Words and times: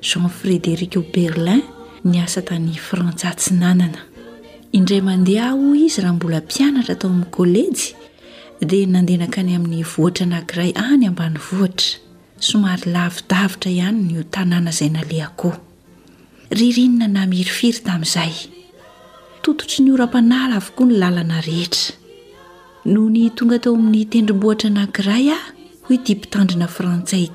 jean 0.00 0.28
fredérike 0.28 0.98
a 0.98 1.02
berlin 1.12 1.62
ny 2.04 2.18
asa 2.22 2.42
tany 2.42 2.74
frantsa 2.76 3.30
tsy 3.36 3.54
nanana 3.58 4.02
indray 4.76 5.00
mandeha 5.00 5.50
ho 5.56 5.74
izy 5.74 6.00
raha 6.02 6.14
mbola 6.16 6.40
mpianatra 6.44 6.94
atao 6.94 7.10
amin'ny 7.10 7.30
kolejy 7.34 7.94
dia 8.60 8.86
nandenaka 8.86 9.40
ny 9.46 9.54
amin'ny 9.56 9.82
voatra 9.96 10.24
anankiray 10.26 10.70
any 10.76 11.06
ambany 11.08 11.38
voatra 11.50 11.96
somary 12.48 12.90
lavidavitra 12.94 13.70
ihany 13.76 14.00
nytanàna 14.10 14.70
izay 14.74 14.90
naleakoo 14.96 15.54
ririnna 16.58 17.06
namirifiry 17.08 17.78
tami'izay 17.86 18.34
tototry 19.42 19.78
nya-anaa 19.84 20.54
avokoa 20.58 20.86
ny 20.88 20.94
lalana 21.00 21.38
ehetra 21.56 21.94
nohony 22.92 23.20
tonga 23.36 23.54
atao 23.58 23.74
amin'ny 23.80 24.04
tendrimbotra 24.12 24.66
anakiray 24.72 25.26
ah 25.36 25.44
hoimpitandrinafrantsay 25.86 27.26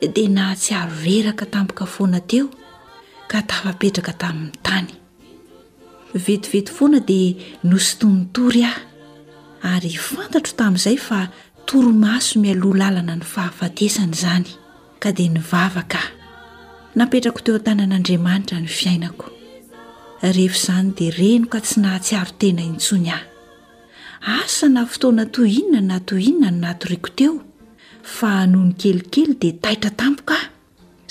dia 0.00 0.28
nahatsiaro 0.28 0.92
reraka 1.04 1.46
tampoka 1.46 1.86
foana 1.86 2.20
teo 2.20 2.48
ka 3.30 3.40
tafapetraka 3.48 4.12
tamin'ny 4.20 4.52
tany 4.62 4.92
vetivety 6.14 6.70
foana 6.72 7.00
dia 7.00 7.32
nosy 7.64 7.96
tonotory 8.00 8.62
aho 8.68 8.80
ary 9.72 9.92
fantatro 10.10 10.52
tamin'izay 10.56 10.98
fa 11.06 11.20
toromaso 11.66 12.36
mialoha 12.40 12.78
lalana 12.80 13.16
ny 13.16 13.24
fahafatesany 13.34 14.12
izany 14.16 14.50
ka 15.00 15.12
dia 15.16 15.32
nyvavaka 15.34 15.98
ah 16.00 16.08
napetrako 16.98 17.40
teo 17.44 17.54
an-tanan'andriamanitra 17.58 18.60
ny 18.60 18.68
fiainako 18.78 19.26
rehefa 20.36 20.52
izany 20.60 20.92
dia 20.98 21.10
reno 21.18 21.46
ka 21.52 21.58
tsy 21.60 21.80
nahatsiaro 21.80 22.32
tena 22.40 22.60
intsony 22.62 23.08
ahy 23.16 23.24
asa 24.44 24.68
na 24.68 24.82
fotoana 24.92 25.24
to 25.32 25.40
inona 25.60 25.80
nato 25.80 26.14
inona 26.20 26.50
no 26.52 26.58
natoriko 26.66 27.10
teo 27.18 27.45
fa 28.06 28.46
noho 28.46 28.64
ny 28.70 28.74
kelikely 28.80 29.34
dia 29.40 29.52
taitra 29.62 29.90
tampoka 29.90 30.34
ahy 30.38 30.48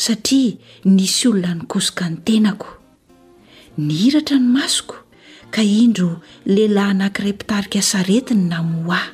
satria 0.04 0.58
nisy 0.96 1.28
olona 1.30 1.52
nykosoka 1.60 2.06
ny 2.10 2.18
tenako 2.28 2.70
ny 3.86 3.92
iratra 4.08 4.38
ny 4.40 4.48
masoko 4.56 4.96
ka 5.54 5.62
indro 5.84 6.12
lehilahy 6.54 6.92
anankiray 6.94 7.34
mpitarika 7.36 7.82
sareti 7.92 8.34
ny 8.36 8.48
namoah 8.52 9.08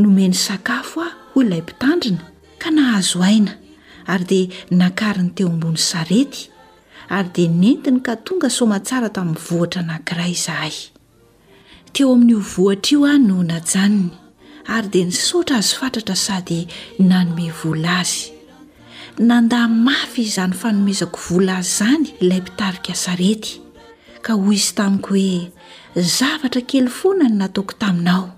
nomeny 0.00 0.34
sakafo 0.46 1.00
ao 1.04 1.12
hoy 1.34 1.44
ilay 1.46 1.60
mpitandrina 1.64 2.22
ka 2.60 2.68
nahazo 2.74 3.20
aina 3.30 3.52
ary 4.12 4.24
dia 4.30 4.48
nakari 4.80 5.22
ny 5.22 5.30
teo 5.36 5.48
ambony 5.52 5.76
sarety 5.90 6.42
ary 7.16 7.28
dia 7.34 7.48
nentiny 7.60 8.00
ka 8.06 8.16
tonga 8.24 8.48
somatsara 8.56 9.08
tamin'ny 9.14 9.40
vohitra 9.46 9.80
anankiray 9.84 10.30
izahay 10.36 10.74
teo 11.92 12.14
amin'io 12.14 12.40
vohatra 12.52 12.92
io 12.94 13.00
a 13.12 13.14
no 13.26 13.36
najaniny 13.50 14.21
ary 14.66 14.88
dia 14.88 15.04
nysotra 15.06 15.56
azy 15.56 15.74
fantratra 15.78 16.14
sady 16.14 16.66
nanome 16.98 17.50
vola 17.62 17.98
azy 18.00 18.30
nanda 19.18 19.66
mafy 19.68 20.22
iza 20.22 20.42
any 20.44 20.52
fanomezako 20.62 21.18
vola 21.28 21.56
azy 21.58 21.68
izany 21.68 22.06
ilay 22.20 22.40
mpitarika 22.40 22.92
asarety 22.92 23.58
ka 24.22 24.32
hoy 24.32 24.54
izy 24.54 24.72
tamiko 24.76 25.08
hoe 25.08 25.52
zavatra 26.16 26.60
kely 26.70 26.88
foanany 26.98 27.34
nataoko 27.40 27.72
taminao 27.80 28.28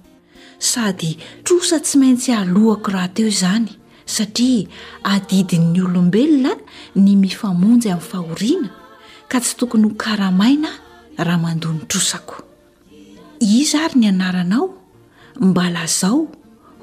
sady 0.58 1.10
trosa 1.44 1.78
tsy 1.80 1.96
maintsy 1.98 2.30
alohako 2.32 2.90
raha 2.94 3.08
teo 3.14 3.28
izany 3.28 3.68
satria 4.14 4.68
adidin'ny 5.12 5.80
olombelona 5.86 6.52
ny 7.02 7.12
mifamonjy 7.22 7.88
amin'ny 7.94 8.08
fahoriana 8.10 8.68
ka 9.30 9.38
tsy 9.42 9.54
tokony 9.58 9.84
ho 9.84 9.90
karamaina 10.02 10.70
raha 11.26 11.38
mandony 11.44 11.80
trosako 11.90 12.36
iza 13.60 13.78
ary 13.84 13.96
ny 14.00 14.08
anaranao 14.08 14.83
mbalazao 15.40 16.28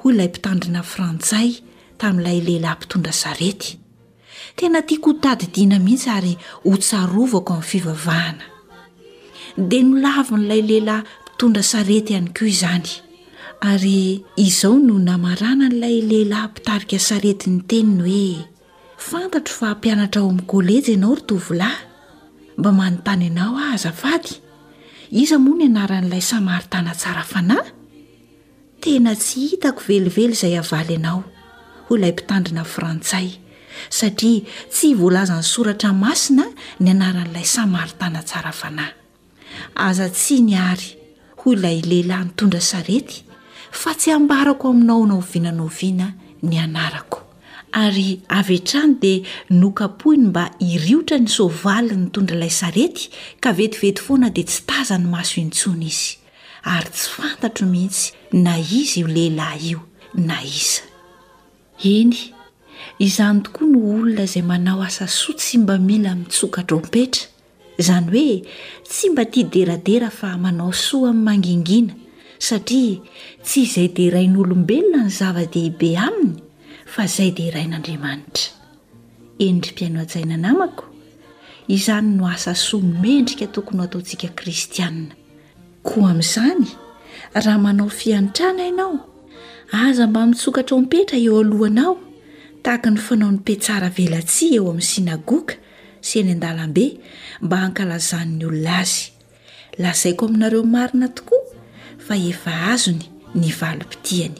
hoy 0.02 0.14
ilay 0.14 0.28
mpitandrina 0.28 0.82
frantsay 0.82 1.54
tamin'ilay 1.98 2.38
lehilahy 2.46 2.76
mpitondra 2.76 3.12
sarety 3.12 3.68
tena 4.56 4.80
tiako 4.88 5.10
htadidiana 5.16 5.76
mihitsy 5.86 6.08
ary 6.16 6.32
hotsarovako 6.68 7.52
amin'ny 7.54 7.68
fivavahana 7.70 8.44
dea 9.70 9.82
nolavi 9.90 10.34
n'ilay 10.42 10.62
lehilahy 10.68 11.02
mpitondra 11.26 11.62
sarety 11.72 12.12
hany 12.16 12.28
koa 12.36 12.48
izany 12.54 12.88
ary 13.70 13.96
izao 14.46 14.74
no 14.86 14.94
namarana 15.08 15.66
n'lay 15.74 15.96
lehilahy 16.10 16.48
mpitarika 16.50 16.98
sarety 17.08 17.46
ny 17.54 17.60
teniny 17.70 18.08
hoe 18.08 18.48
fantatro 19.08 19.54
fa 19.60 19.68
mpianatra 19.78 20.18
ao 20.22 20.28
amin'ny 20.30 20.46
kolejy 20.52 20.86
ianao 20.94 21.14
rtovolahy 21.18 21.84
mba 22.58 22.70
manontany 22.72 23.26
anao 23.32 23.54
a 23.62 23.64
azaady 23.74 24.32
iza 25.22 25.36
moa 25.44 25.56
no 25.56 25.64
ianaran'ilay 25.64 26.20
samaritanaaah 26.30 27.26
tena 28.82 29.14
tsy 29.16 29.46
hitako 29.52 29.82
velively 29.88 30.24
izay 30.34 30.56
havaly 30.58 30.94
ianao 30.96 31.20
hoy 31.86 31.98
ilay 31.98 32.12
mpitandrina 32.12 32.64
frantsay 32.72 33.28
satria 33.98 34.42
tsy 34.72 34.88
voalazan'ny 35.00 35.44
soratra 35.52 35.90
masina 36.02 36.44
ny 36.82 36.88
anaran'ilay 36.94 37.44
samaritana 37.56 38.20
tsara 38.28 38.52
fanahy 38.60 38.92
aza 39.86 40.06
tsy 40.18 40.36
ny 40.48 40.54
ary 40.70 40.88
hoy 41.40 41.52
ilay 41.56 41.78
lehilahy 41.90 42.24
ny 42.26 42.32
tondra 42.38 42.60
sarety 42.70 43.18
fa 43.80 43.90
tsy 44.00 44.10
ambarako 44.18 44.64
aminao 44.72 45.02
naoviana 45.10 45.52
noviana 45.60 46.06
ny 46.48 46.56
anarako 46.66 47.18
ary 47.84 48.10
av 48.38 48.46
etrany 48.58 48.94
dia 49.02 49.18
nokapohiny 49.60 50.24
mba 50.28 50.44
iriotra 50.74 51.16
ny 51.22 51.28
soavalyny 51.36 52.02
ny 52.04 52.10
tondra 52.14 52.34
ilay 52.38 52.50
sarety 52.60 53.04
ka 53.42 53.50
vetivety 53.58 54.00
foana 54.06 54.28
dia 54.36 54.44
tsy 54.50 54.60
tazany 54.70 55.06
maso 55.14 55.34
intsony 55.44 55.86
izy 55.94 56.08
ary 56.74 56.90
tsy 56.96 57.06
fantatro 57.16 57.66
mihitsy 57.74 58.12
na 58.32 58.56
izy 58.58 59.00
io 59.00 59.06
lehilahy 59.06 59.70
io 59.76 59.80
na 60.16 60.40
iza 60.42 60.82
eny 61.84 62.14
izany 62.98 63.40
tokoa 63.44 63.68
no 63.68 63.78
olona 63.94 64.24
izay 64.24 64.42
manao 64.42 64.80
asa 64.82 65.06
soa 65.06 65.34
tsy 65.36 65.58
mba 65.58 65.78
mila 65.78 66.14
mitsoka 66.14 66.62
trompetra 66.64 67.22
izany 67.78 68.08
hoe 68.10 68.42
tsy 68.88 69.10
mba 69.12 69.24
tia 69.24 69.44
deradera 69.52 70.10
fa 70.10 70.36
manao 70.36 70.72
soa 70.72 71.10
amin'ny 71.10 71.24
mangingina 71.24 71.94
satria 72.38 72.96
tsy 73.44 73.58
izay 73.68 73.88
de 73.94 74.02
irain'olombelona 74.08 75.00
ny 75.06 75.10
zava-dehibe 75.18 75.90
aminy 76.08 76.40
fa 76.92 77.04
izay 77.04 77.30
dea 77.36 77.48
irain'andriamanitra 77.52 78.48
enydry 79.44 79.72
mpiano 79.72 79.98
ajaina 80.00 80.36
namako 80.36 80.84
izany 81.68 82.16
no 82.16 82.24
asa 82.28 82.54
soa 82.54 82.80
mendrika 83.02 83.46
tokony 83.54 83.80
ho 83.84 83.84
ataontsika 83.86 84.28
kristianina 84.38 85.14
koa 85.82 86.10
amin'izany 86.10 86.81
raha 87.34 87.58
manao 87.58 87.88
fianitrana 87.88 88.62
ianao 88.64 88.98
aza 89.72 90.06
mba 90.06 90.26
mitsokatra 90.26 90.76
ao 90.76 90.82
mpetra 90.82 91.18
eo 91.18 91.38
alohanao 91.40 91.98
tahaka 92.62 92.90
ny 92.90 92.96
fanao 93.06 93.32
nypetsara 93.32 93.88
velatsia 93.96 94.54
eo 94.58 94.68
amin'ny 94.70 94.80
sinagoga 94.90 95.54
sy 96.06 96.20
eny 96.20 96.30
an-dalambe 96.36 96.84
mba 97.44 97.56
hankalazan'ny 97.62 98.44
olona 98.48 98.74
azy 98.78 99.06
lazaiko 99.82 100.22
aminareo 100.28 100.62
marina 100.74 101.08
tokoa 101.16 101.38
fa 102.04 102.14
efa 102.30 102.52
azony 102.72 103.04
ny 103.40 103.48
valompitihany 103.60 104.36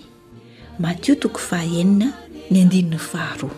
matio 0.82 1.14
tokofahaenina 1.22 2.08
ny 2.50 2.56
andinny 2.62 2.96
aharoa 2.96 3.50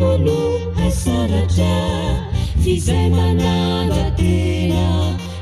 o 0.00 0.18
no 0.18 0.86
asaratra 0.86 2.28
fizay 2.62 3.10
manana 3.10 4.10
tena 4.18 4.84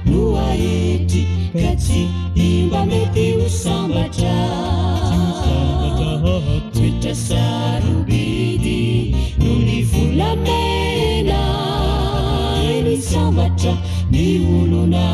no 0.04 0.20
ahetry 0.46 1.22
ka 1.60 1.70
tsy 1.82 2.00
imba 2.46 2.80
mety 2.90 3.26
ho 3.36 3.46
sambatra 3.62 4.36
tetra 6.76 7.14
sarobidy 7.26 8.80
no 9.42 9.50
ny 9.66 9.76
volamena 9.90 11.40
eny 12.76 12.94
sambatra 13.10 13.72
ny 14.12 14.24
olona 14.54 15.06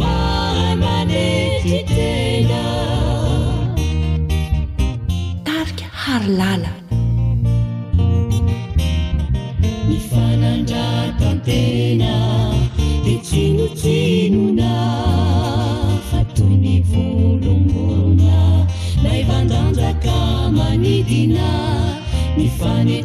mahai 0.00 0.74
marehitry 0.82 1.80
tena 1.94 2.62
tarika 5.46 5.86
hary 6.02 6.30
lala 6.40 6.77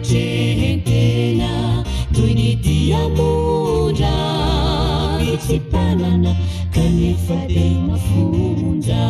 trehentena 0.03 1.83
toy 2.13 2.33
ny 2.35 2.55
diamondra 2.59 4.11
etsypanana 5.33 6.35
kanefa 6.75 7.38
e 7.47 7.65
mafondra 7.88 9.05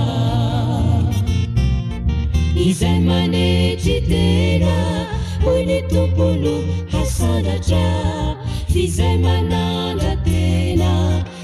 izay 2.67 2.99
manetry 3.09 3.97
tera 4.11 4.77
hoeletompolo 5.43 6.55
hasanatra 6.93 7.85
fiizay 8.71 9.17
mananra 9.25 10.11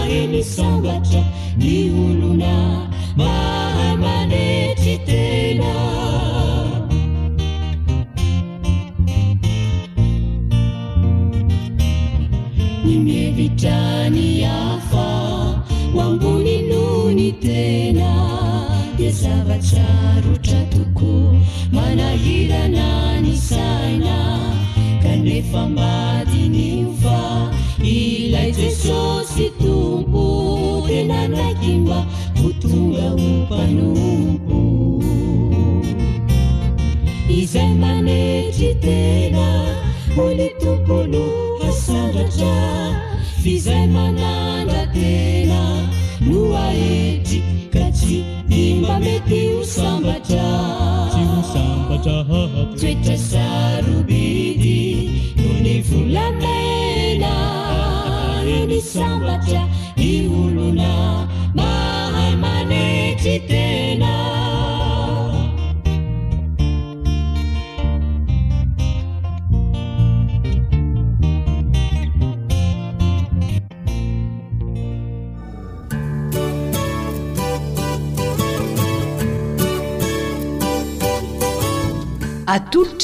ensabata 0.09 1.25
diuluna 1.59 2.89
bahamaneti 3.17 4.99
tena 5.07 6.02
tena 17.41 18.13
dia 18.97 19.11
zavatra 19.11 19.87
rotra 20.27 20.61
tokoa 20.71 21.35
manahirana 21.73 23.21
nisaina 23.23 24.17
kanehfa 25.03 25.63
madiny 25.69 26.87
ova 26.89 27.53
ilay 27.97 28.51
jesosy 28.59 29.47
tompo 29.63 30.85
tenanaiky 30.89 31.73
mma 31.79 32.01
votonga 32.39 33.07
ompanompo 33.27 34.59
izay 37.41 37.73
manetry 37.83 38.75
tena 38.85 39.47
oli 40.27 40.49
tompo 40.61 41.07
no 41.13 41.25
asavatra 41.69 42.55
fyzay 43.43 43.87
manana 43.87 44.81
di 44.95 45.42
muaeti 46.27 47.43
kaci 47.73 48.25
imbametiu 48.59 49.65
smbc 49.75 50.31
iusmbta 51.23 52.27
titsarubii 52.81 55.11
nefulaena 55.65 57.33
isc 58.79 59.01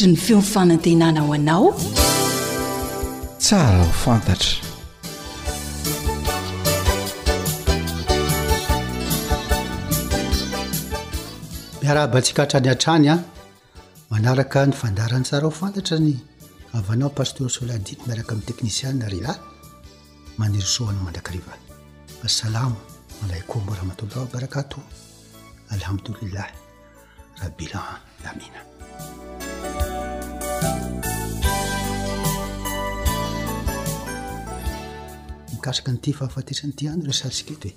ny 0.06 0.16
fioifanantenana 0.16 1.24
o 1.28 1.32
anao 1.32 1.72
tsara 3.38 3.82
ho 3.84 3.92
fantatra 3.92 4.58
miaraba 11.82 12.18
atsika 12.18 12.42
hatrany 12.42 12.68
antrany 12.74 13.08
a 13.10 13.14
ah. 13.14 13.20
manaraka 14.10 14.58
nyfandaran'ny 14.66 15.24
tsara 15.26 15.46
ho 15.46 15.50
fantatra 15.62 15.96
ny 16.06 16.14
avanao 16.78 17.10
pasteur 17.18 17.50
soladite 17.56 18.02
miaraka 18.06 18.32
min'ny 18.34 18.46
tekniciana 18.48 19.08
reala 19.12 19.30
ah. 19.34 19.38
maneroso 20.38 20.80
anao 20.90 21.04
mandrakariva 21.06 21.52
assalamo 22.26 22.76
alaikom 23.26 23.62
arahmatollahy 23.72 24.20
wabarakato 24.26 24.78
alhamdolillah 25.74 26.48
rabilan 27.42 27.96
amina 28.30 28.60
asaka 35.68 35.92
nyty 35.92 36.12
fahafatesanyty 36.12 36.88
any 36.88 37.02
ressika 37.08 37.68
e 37.68 37.70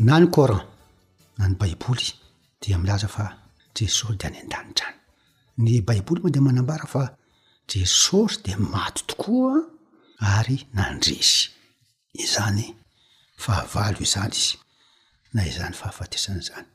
nyoran 0.05 0.63
nany 1.39 1.53
baiboly 1.59 2.07
de 2.61 2.67
laza 2.89 3.07
fa 3.15 3.25
jesosy 3.77 4.15
de 4.21 4.27
danirany 4.31 4.95
ny 5.63 5.71
baiboly 5.87 6.19
moa 6.23 6.33
de 6.35 6.39
manambara 6.45 6.85
fa 6.93 7.03
jesosy 7.71 8.35
de 8.45 8.51
mato 8.73 9.01
tokoa 9.09 9.55
ary 10.35 10.57
nanresy 10.77 11.33
izany 12.23 12.61
fahavalo 13.43 13.99
izany 14.07 14.33
izy 14.41 14.53
naizany 15.35 15.75
fahafatesan'zany 15.81 16.67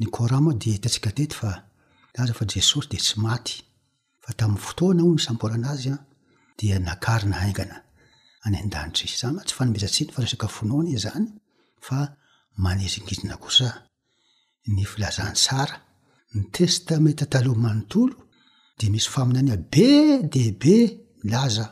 ny 0.00 0.06
cora 0.16 0.38
moa 0.44 0.56
de 0.64 0.72
tantsika 0.82 1.10
tety 1.18 1.36
fa 1.40 1.52
laza 2.16 2.34
fa 2.38 2.44
jesosy 2.52 2.88
de 2.92 2.98
tsy 3.04 3.16
maty 3.26 3.56
fa 4.24 4.30
tamin'ny 4.38 4.64
fotoana 4.66 5.02
ho 5.04 5.10
nysamboranazyan 5.16 5.98
di 6.58 6.66
nakaryna 6.88 7.36
aingana 7.44 7.76
any 8.44 8.56
en-danitraiy 8.62 9.14
zany 9.22 9.40
tsy 9.46 9.54
fanomezatsiny 9.58 10.08
fa 10.14 10.20
resaka 10.24 10.48
fonoana 10.56 10.88
izany 10.96 11.26
fa 11.86 11.98
manizingizina 12.64 13.36
kosa 13.44 13.68
ny 14.74 14.82
filazantsara 14.92 15.76
ny 16.36 16.42
testamety 16.56 17.22
atalo 17.26 17.50
manontolo 17.64 18.16
de 18.78 18.86
misy 18.92 19.08
famin 19.14 19.38
any 19.40 19.52
a 19.56 19.58
be 19.72 19.90
de 20.34 20.44
be 20.62 20.76
laza 21.32 21.66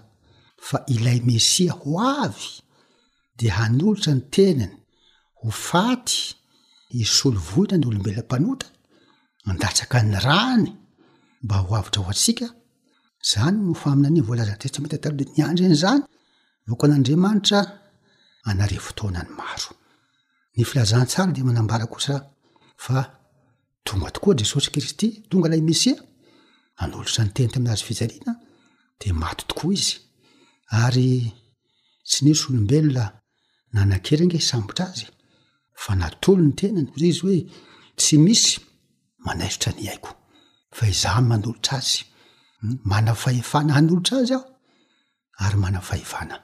fa 0.68 0.78
ilay 0.94 1.18
mesia 1.28 1.72
ho 1.80 1.88
avy 2.24 2.48
de 3.38 3.46
hanolotra 3.56 4.10
ny 4.16 4.22
tenany 4.34 4.72
ho 5.42 5.50
faty 5.66 6.16
isolo 7.02 7.38
vohina 7.48 7.76
ny 7.80 7.86
olombelonampanota 7.90 8.66
andatsaka 9.50 9.96
ny 10.10 10.14
rany 10.26 10.64
mba 11.44 11.56
hoavitra 11.66 12.00
ho 12.04 12.08
atsika 12.14 12.46
zany 13.30 13.58
nofamina 13.66 14.06
any 14.10 14.20
volazanttmety 14.28 14.96
th 15.02 15.10
niandry 15.36 15.64
eny 15.68 15.78
zany 15.82 16.02
voko 16.68 16.82
anandriamanitra 16.86 17.58
anare 18.50 18.76
fotona 18.86 19.18
any 19.22 19.32
maro 19.40 19.70
ny 20.54 20.62
filazantsa 20.68 21.20
debaaoa 21.36 23.02
tonga 23.86 24.08
tokoa 24.14 24.34
jesosy 24.40 24.68
kristy 24.74 25.06
tonga 25.30 25.48
lay 25.52 25.62
misya 25.70 25.94
anolo 26.82 27.08
sanyten 27.16 27.48
ty 27.52 27.56
aminazy 27.58 27.84
fijaliana 27.88 28.32
de 29.00 29.06
maty 29.22 29.42
tokoa 29.50 29.70
izy 29.78 29.94
ary 30.82 31.08
sy 32.10 32.18
nisy 32.24 32.42
olombeloa 32.48 33.06
nana-keringe 33.74 34.36
isambotra 34.42 34.84
azy 34.92 35.06
fa 35.74 35.94
natolo 35.94 36.42
ny 36.46 36.52
tenany 36.58 36.90
kzay 36.92 37.10
izy 37.10 37.20
hoe 37.26 37.38
tsy 38.00 38.16
misy 38.24 38.52
maneritra 39.26 39.72
niaiko 39.76 40.10
fa 40.76 40.84
iza 40.92 41.10
mmanolotsa 41.20 41.74
azy 41.80 41.98
hmm? 42.60 42.76
mana 42.90 43.12
fahefana 43.22 43.70
hanolotra 43.76 44.14
azy 44.22 44.32
aho 44.36 44.44
ary 45.44 45.58
mana 45.64 45.80
fahefana 45.88 46.34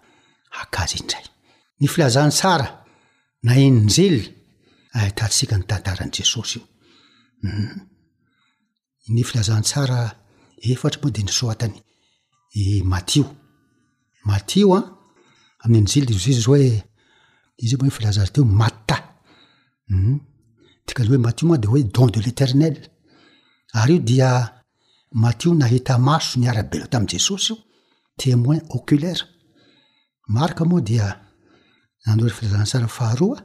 hakazy 0.57 0.97
indray 1.03 1.27
ny 1.81 1.87
filazantsara 1.93 2.69
na 3.47 3.53
injele 3.67 4.23
atantsika 5.07 5.55
ny 5.59 5.65
tantaran' 5.71 6.15
jesosy 6.17 6.59
io 6.59 6.67
hmm? 7.45 7.77
ny 9.15 9.21
filazantsara 9.29 9.99
efatra 10.73 10.99
mbo 11.01 11.09
de 11.15 11.23
nisoatany 11.27 11.75
matio 12.93 13.25
matio 14.31 14.69
an 14.79 14.85
ah, 14.85 14.87
am'y 15.65 15.77
anjilziy 15.81 16.41
hoe 16.47 16.65
iyo 17.63 17.75
mbonfilazanzy 17.77 18.33
teoatta 18.35 18.97
Hmm? 19.89 20.21
tikay 20.87 21.07
hoe 21.09 21.19
matio 21.19 21.47
moa 21.49 21.57
de 21.57 21.67
hoe 21.69 21.87
don 21.97 22.11
de 22.13 22.21
leternel 22.21 22.77
ary 23.81 23.95
io 23.95 24.03
dia 24.09 24.31
mathio 25.23 25.53
nahita 25.55 25.97
maso 26.07 26.37
niarabeo 26.41 26.87
tami' 26.93 27.11
jesosy 27.13 27.49
io 27.53 27.57
témoin 28.21 28.61
oculaire 28.77 29.25
marka 30.35 30.65
moa 30.69 30.81
dia 30.89 31.07
zaere 32.05 32.31
firazanasarafaharoa 32.37 33.39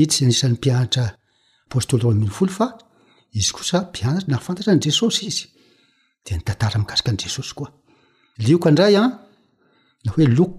i 0.00 0.04
tsy 0.06 0.20
anisan'ny 0.24 0.56
mpianatra 0.58 1.04
postoly 1.70 2.02
rominy 2.04 2.30
folo 2.36 2.52
fa 2.58 2.66
izy 3.38 3.50
kosa 3.56 3.76
mpianatra 3.88 4.30
nafantatra 4.32 4.72
an' 4.74 4.84
jesosy 4.86 5.22
izy 5.32 5.44
de 6.24 6.30
nitantara 6.36 6.76
mikasika 6.82 7.10
n' 7.12 7.22
jesosy 7.24 7.52
koa 7.58 7.70
lioka 8.44 8.68
ndray 8.72 8.94
an 9.02 9.10
a 10.06 10.08
hoe 10.14 10.24
lok 10.36 10.52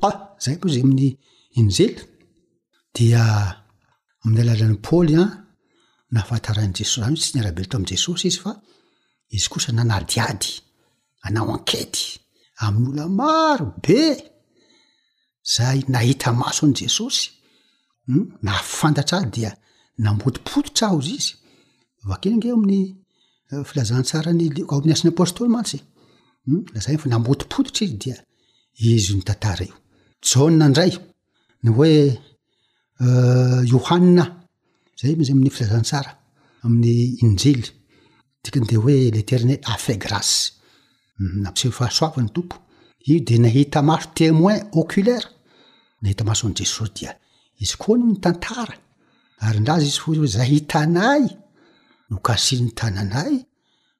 zay 0.43 0.55
oazay 0.63 0.83
amin'y 0.85 1.09
injely 1.59 1.97
dia 2.95 3.23
amin'ny 4.25 4.41
alalan'y 4.43 4.77
pôly 4.87 5.15
an 5.21 5.29
nahafantarahn'jesotsy 6.15 7.27
niarabely 7.35 7.67
to 7.71 7.75
am 7.79 7.85
jesosy 7.91 8.27
izy 8.31 8.39
fa 8.43 8.51
izy 9.35 9.47
kosa 9.53 9.71
nanadiady 9.77 10.51
anao 11.25 11.47
ankety 11.57 12.05
amin'y 12.65 12.89
ola 12.93 13.05
maro 13.19 13.67
be 13.85 13.99
zay 15.55 15.79
nahita 15.93 16.29
maso 16.41 16.63
n' 16.69 16.75
jesosy 16.81 17.25
hmm? 18.07 18.25
nafantatra 18.47 19.17
ay 19.21 19.27
dia 19.35 19.51
nambotipototra 20.03 20.85
aho 20.89 20.99
izy 21.01 21.15
izy 21.19 21.33
vakege 22.09 22.49
amin'y 22.57 22.81
eh, 23.51 23.63
filazantsaray 23.69 24.33
a'y 24.33 24.93
asn'nyapostôly 24.95 25.49
maty 25.57 25.79
hmm? 26.47 26.61
azafa 26.77 27.07
nambotiototry 27.11 27.83
izy 27.89 27.97
dia 28.03 28.17
zyntatara 29.07 29.65
io 29.69 29.75
jaanandray 30.29 30.93
ny 31.63 31.69
hoe 31.77 31.93
iohanna 33.71 34.25
eh, 34.27 34.33
zay 35.01 35.13
oazay 35.17 35.33
amin'ny 35.35 35.51
filazantsara 35.57 36.11
amin'y 36.65 36.95
injely 37.25 37.65
tikade 38.43 38.75
hoe 38.83 38.97
leternel 39.15 39.61
afai 39.73 39.97
grace 40.03 40.33
mm, 41.19 41.41
apsefahasoavany 41.49 42.29
tompo 42.35 42.57
io 43.11 43.19
de 43.27 43.35
nahita 43.43 43.79
maso 43.89 44.09
temoin 44.17 44.59
oculaire 44.81 45.29
nahita 46.01 46.23
maso 46.29 46.45
jesosy 46.57 46.91
dia 46.97 47.11
izy 47.63 47.75
koa 47.81 47.95
noh 47.97 48.09
nytantara 48.11 48.75
ary 49.45 49.59
ndraza 49.63 49.85
izy 49.87 50.27
zahitanay 50.37 51.23
no 52.09 52.15
kasinytananay 52.27 53.33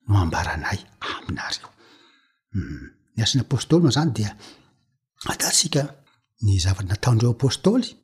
no 0.07 0.13
ambaranay 0.23 0.79
aminareo 1.09 1.67
mm, 2.55 2.85
nyasin'ny 3.17 3.43
apostôly 3.45 3.83
noa 3.83 3.95
zany 3.97 4.11
dia 4.17 4.31
aaska 5.29 5.81
nyzava 6.45 6.81
nataondreo 6.83 7.31
aposty 7.35 7.95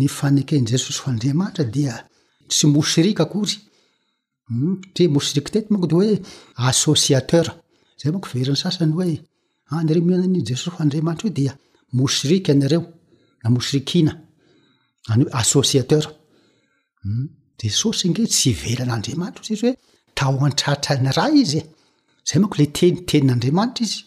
nyfaneken' 0.00 0.68
jesosy 0.72 0.98
ho 1.02 1.08
adiamanitra 1.14 1.64
ditsy 1.74 2.64
osika 2.80 3.24
oyos 3.38 3.52
hmm? 4.48 4.74
teoooe 4.94 6.10
asociateur 6.70 7.46
zay 8.00 8.08
oko 8.16 8.28
verin'ny 8.34 8.58
sasany 8.64 8.92
hoer 8.96 9.10
ah, 9.70 9.82
jesosy 10.48 10.76
aa 10.82 10.88
daosky 11.36 12.50
anareo 12.52 12.82
aosinay 13.46 14.14
asoiaterjesosy 15.40 18.04
hmm? 18.06 18.16
ge 18.16 18.22
tsy 18.32 18.50
velan'adriamaitroyo 18.62 19.70
taoantratrany 20.18 21.10
ra 21.18 21.26
izy 21.30 21.58
e 21.60 21.64
zay 22.30 22.40
manko 22.40 22.58
le 22.58 22.66
tenytenin'andriamanitra 22.78 23.84
izy 23.88 23.98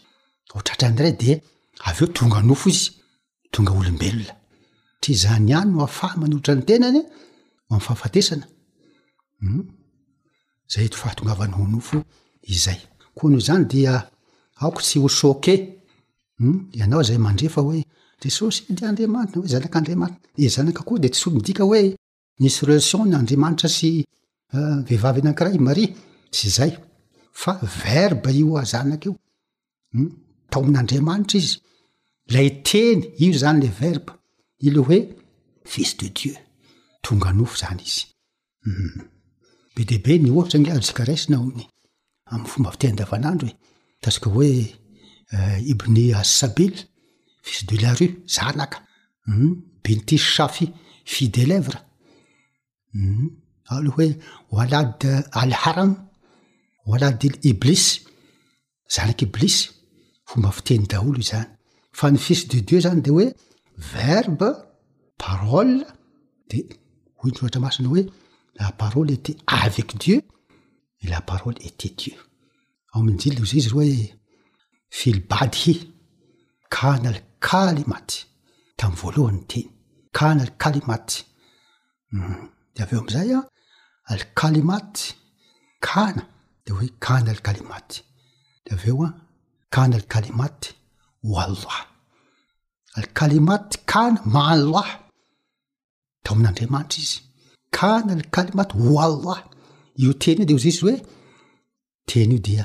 otratrany 0.57 0.97
ray 1.03 1.13
de 1.21 1.31
aveo 1.89 2.07
tonga 2.17 2.39
nofo 2.49 2.67
izy 2.73 2.85
tonga 3.53 3.71
olombelona 3.79 4.33
trya 5.01 5.17
zany 5.23 5.51
any 5.59 5.69
no 5.71 5.79
afah 5.87 6.13
manoitra 6.21 6.53
ny 6.57 6.63
tenany 6.69 6.99
o 7.69 7.71
amfahafatesana 7.77 8.45
zay 10.73 10.87
tfahatongavany 10.93 11.53
ho 11.57 11.61
hmm? 11.63 11.71
nofo 11.75 11.95
izay 12.55 12.79
koa 13.15 13.29
noho 13.29 13.41
zany 13.47 13.65
dia 13.73 13.93
ako 14.65 14.79
tsy 14.87 14.97
hosoke 15.03 15.53
hmm? 16.39 16.55
ianao 16.77 17.03
zay 17.09 17.17
mandrefa 17.25 17.59
oe 17.67 17.79
desosyde 18.21 18.83
andriamantro 18.89 19.39
zna'aazakao 19.51 20.95
eh, 20.97 21.01
detomidika 21.05 21.63
oe 21.71 21.81
nisyrelation 22.41 23.05
ny 23.09 23.15
andriamanitra 23.19 23.69
sy 23.77 23.89
Ah, 24.55 24.81
vehivavy 24.85 25.21
anakirah 25.23 25.55
i 25.57 25.59
mari 25.67 25.85
tsy 26.31 26.49
zay 26.55 26.71
fa 27.41 27.53
verbe 27.83 28.29
ioa 28.41 28.61
zanaka 28.71 29.05
io 29.09 29.13
hmm? 29.93 30.09
tao 30.51 30.61
amin'n'andriamanitra 30.63 31.37
izy 31.41 31.53
lay 32.33 32.47
teny 32.69 32.99
io 33.23 33.33
zany 33.41 33.59
le 33.63 33.69
verbe 33.81 34.11
ilo 34.67 34.81
hoe 34.89 34.99
fils 35.71 35.91
de 35.99 36.07
dieu 36.17 36.35
tonga 37.03 37.31
nofo 37.37 37.55
zany 37.61 37.81
izyu 37.89 38.05
hmm. 38.65 38.97
be 39.75 39.81
deabe 39.89 40.13
ny 40.21 40.29
ohatra 40.35 40.57
zany 40.59 40.69
asikarasinaoamiy 40.81 41.67
amy 42.33 42.47
fomba 42.51 42.69
viteandavanandro 42.75 43.47
oe 43.47 43.57
tasika 44.03 44.29
hoe 44.35 44.51
eh, 45.35 45.59
ibni 45.71 46.05
asabily 46.21 46.79
fils 47.45 47.61
de 47.69 47.75
la 47.81 47.91
rus 47.97 48.11
zanaka 48.35 48.77
hmm? 49.27 49.51
bentiry 49.83 50.21
shafy 50.33 50.65
fi 51.11 51.23
delèvre 51.37 51.79
u 52.99 53.42
aal 53.71 53.87
oe 53.95 54.05
walade 54.55 55.11
alharan 55.41 55.91
walad 56.91 57.21
iblise 57.51 57.91
zaraky 58.95 59.25
iblis 59.27 59.57
fomba 60.29 60.49
fiteny 60.57 60.85
daolo 60.93 61.19
i 61.23 61.25
zany 61.31 61.49
fa 61.97 62.05
ny 62.11 62.17
fils 62.25 62.41
de 62.51 62.57
dieu 62.67 62.79
zany 62.85 62.99
de 63.05 63.09
oe 63.17 63.25
verbe 63.93 64.47
parole 65.23 65.83
de 66.49 66.57
hontsohatra 67.19 67.59
masina 67.65 67.87
hoe 67.91 68.01
la 68.59 68.65
paroly 68.81 69.13
ete 69.17 69.31
avec 69.63 69.89
dieu 70.03 70.17
la 71.11 71.19
paroly 71.29 71.59
ete 71.69 71.87
dieu 71.99 72.17
ao 72.93 72.99
aminjily 73.03 73.41
zay 73.49 73.59
izy 73.61 73.69
re 73.73 73.77
oe 73.79 73.95
filbady 74.97 75.57
hy 75.63 75.73
canal 76.75 77.17
calimaty 77.45 78.19
tam' 78.79 78.95
voalohanyn 79.01 79.45
teny 79.51 79.67
canal 80.17 80.49
calimatydaeoazay 80.61 83.29
hmm. 83.33 83.52
alkalimaty 84.11 85.05
kana 85.81 86.21
de 86.65 86.71
hoe 86.73 86.87
kana 87.05 87.29
al 87.33 87.41
kalimaty 87.47 87.99
aveo 88.73 89.03
a 89.05 89.09
kana 89.73 89.95
al 89.99 90.05
kalimaty 90.13 90.69
wallahy 91.33 91.83
alkalimaty 92.99 93.75
kana 93.91 94.19
malahy 94.35 94.93
atao 96.19 96.33
amin'andriamanitra 96.35 96.99
izy 97.03 97.19
kana 97.77 98.11
alkalimaty 98.17 98.73
wallahy 98.95 99.43
io 100.01 100.09
teny 100.21 100.39
io 100.41 100.45
de 100.49 100.53
ojisy 100.57 100.81
hoe 100.85 100.95
teny 102.09 102.31
io 102.35 102.39
dia 102.47 102.63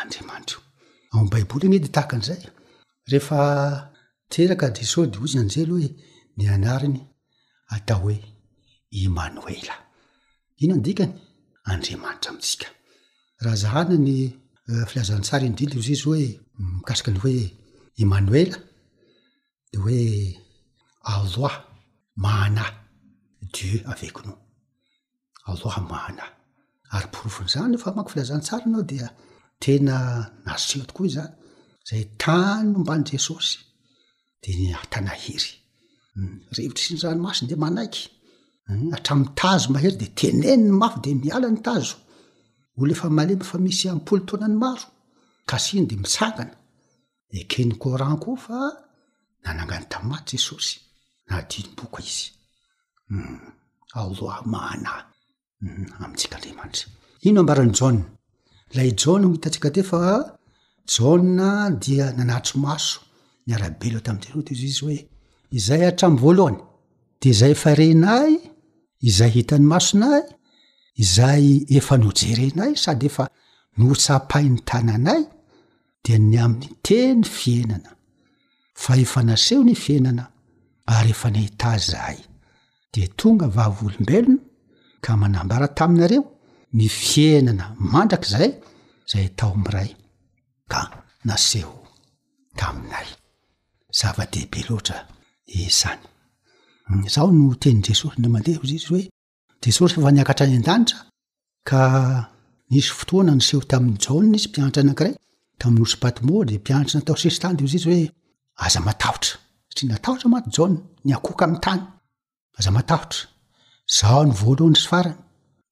andriamanitry 0.00 0.58
io 1.12 1.16
amy 1.20 1.28
baiboly 1.32 1.64
iny 1.66 1.78
de 1.84 1.88
tahaka 1.96 2.12
an'izay 2.16 2.42
rehefa 3.10 3.38
teraka 4.32 4.66
jeso 4.76 4.98
deozyna 5.12 5.40
anza 5.44 5.58
aloa 5.62 5.78
hoe 5.82 5.88
nianariny 6.36 6.98
atao 7.74 8.00
hoe 8.02 8.16
imanoela 9.04 9.76
ino 10.64 10.74
andikany 10.78 11.10
e? 11.14 11.18
andriamanitra 11.72 12.28
amitsika 12.32 12.68
raha 13.44 13.56
zany 13.64 13.94
ny 14.06 14.10
e, 14.28 14.72
filazantsara 14.90 15.44
inydily 15.46 15.74
roz 15.78 15.88
izy 15.94 16.04
hoe 16.06 16.24
mikasika 16.78 17.10
ny 17.14 17.18
hoe 17.22 17.40
emanoela 18.02 18.58
de 19.72 19.76
hoe 19.84 20.00
aloi 21.12 21.52
mahanah 22.24 22.70
dieu 23.54 23.78
avecno 23.92 24.32
aloi 25.48 25.80
maanahy 25.90 26.32
ary 26.96 27.08
porofony 27.14 27.48
zany 27.54 27.68
nofa 27.72 27.96
mako 27.96 28.10
filazantsara 28.12 28.64
anao 28.66 28.84
dia 28.90 29.08
tena 29.64 29.96
naceo 30.46 30.84
tokoa 30.88 31.06
i 31.08 31.14
zany 31.16 31.32
zay 31.88 32.02
tany 32.22 32.64
nombany 32.72 33.02
jesosy 33.10 33.56
de 34.42 34.50
atanahiry 34.82 35.50
hmm, 36.14 36.34
rehvotra 36.54 36.82
syny 36.86 36.98
ranomasiny 37.04 37.46
de 37.50 37.56
manaiky 37.62 38.02
atram 38.96 39.24
tazo 39.40 39.66
mahery 39.72 39.96
de 40.02 40.06
tenenny 40.20 40.70
mafy 40.80 40.98
de 41.04 41.10
mialany 41.22 41.58
tazo 41.66 41.94
oloefa 42.80 43.06
maley 43.16 43.36
fa 43.50 43.56
misy 43.64 43.84
apolo 43.94 44.22
taonany 44.28 44.56
maro 44.62 44.86
ka 45.48 45.56
sino 45.64 45.82
de 45.90 45.96
misangana 46.02 46.54
ekenyoran 47.38 48.16
koa 48.22 48.36
fa 48.44 48.56
nanagano 49.44 49.86
tamaty 49.92 50.36
jeosy 50.46 50.76
aono 53.96 54.22
baanyaa 54.52 55.02
a 56.02 56.04
itata 58.94 59.88
aadia 61.06 62.06
nanaty 62.18 62.52
maso 62.64 62.98
irabetay 63.52 65.00
ayatraaoany 65.74 66.58
deayana 67.22 68.14
izay 69.00 69.30
hita 69.34 69.56
ny 69.58 69.64
masonay 69.72 70.22
izay 71.02 71.44
efa 71.78 71.94
nojerenay 72.02 72.72
sady 72.82 73.06
efa 73.10 73.24
notsapay 73.78 74.46
ny 74.52 74.58
tananay 74.68 75.22
dea 76.04 76.18
ny 76.30 76.36
amin'ny 76.44 76.68
teny 76.86 77.20
fienana 77.36 77.90
fa 78.82 78.92
efa 79.04 79.20
naseho 79.28 79.62
ny 79.68 79.74
fienana 79.84 80.24
ary 80.96 81.10
efa 81.14 81.28
nahitazaay 81.34 82.18
de 82.94 83.02
tonga 83.20 83.46
vavolombelona 83.56 84.42
ka 85.04 85.12
manambara 85.20 85.66
taminareo 85.78 86.22
ny 86.78 86.84
fienana 87.02 87.64
mandrakzay 87.92 88.50
zay 89.10 89.24
atao 89.30 89.50
amiray 89.58 89.90
ka 90.72 90.80
naseho 91.28 91.74
taminay 92.58 93.08
zava-dehibe 93.98 94.60
loatra 94.68 94.98
izany 95.64 96.06
zaho 97.14 97.30
no 97.32 97.54
teny 97.62 97.82
jesosy 97.88 98.20
ne 98.22 98.28
mandeha 98.32 98.60
zyiy 98.68 98.82
y 98.84 98.88
hoe 98.90 99.02
jesosy 99.64 100.02
fa 100.04 100.10
niakatra 100.14 100.44
ny 100.50 100.56
an-danitra 100.60 100.98
ka 101.68 101.80
nisy 102.72 102.90
fotoana 102.98 103.32
niseho 103.38 103.62
tamin'ny 103.70 103.98
ja 104.06 104.12
izy 104.38 104.48
mpianatra 104.50 104.80
anankiray 104.84 105.14
tamospatimo 105.60 106.34
de 106.48 106.54
mpianatra 106.60 106.96
natao 107.00 107.16
sesy 107.22 107.38
tany 107.42 107.56
de 107.58 107.66
zy 107.70 107.76
izy 107.80 107.86
hoe 107.88 108.04
aza 108.64 108.80
matahotra 108.86 109.34
satia 109.70 109.88
natahotra 109.90 110.26
maty 110.34 110.48
ja 110.58 110.66
ny 111.06 111.12
akoka 111.18 111.44
ami'ny 111.46 111.60
tany 111.66 111.82
aza 112.58 112.70
matahotra 112.76 113.20
zao 113.98 114.20
nyvoaloha 114.28 114.70
nysy 114.72 114.86
farany 114.92 115.18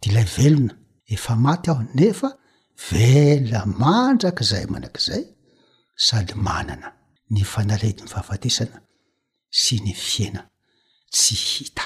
dilay 0.02 0.26
velona 0.36 0.74
efa 1.14 1.32
maty 1.46 1.66
aho 1.72 1.82
nefa 1.98 2.28
vela 2.90 3.60
mandrak'zay 3.80 4.64
mandakzay 4.72 5.22
sady 6.06 6.34
manana 6.46 6.88
ny 7.34 7.40
fanalaninny 7.52 8.10
fahafatesana 8.12 8.78
sy 9.60 9.76
ny 9.84 9.92
fiena 10.10 10.42
tsy 11.12 11.34
hita 11.34 11.82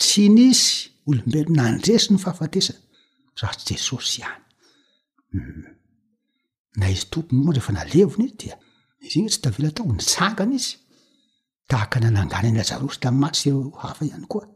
tsy 0.00 0.22
nisy 0.36 0.72
olombelo 1.08 1.50
na 1.56 1.64
ndresy 1.76 2.06
ny 2.12 2.18
fahafatesana 2.24 2.80
rah 3.40 3.54
tsy 3.60 3.64
jesosy 3.74 4.16
ihanyu 4.20 4.46
hmm. 5.32 5.64
na 6.78 6.86
izy 6.94 7.04
tompony 7.12 7.38
moa 7.44 7.54
rehefa 7.54 7.72
nalevona 7.76 8.24
izy 8.24 8.32
e, 8.32 8.36
dia 8.40 8.54
izy 9.06 9.18
iny 9.20 9.30
tsy 9.32 9.40
davila 9.44 9.70
tao 9.76 9.86
nitsangana 9.96 10.54
izy 10.58 10.70
tahaka 11.70 11.96
nananganany 12.02 12.60
azarosy 12.62 13.00
damatsy 13.04 13.44
eo 13.50 13.60
hafa 13.82 14.02
ihany 14.08 14.26
koa 14.32 14.46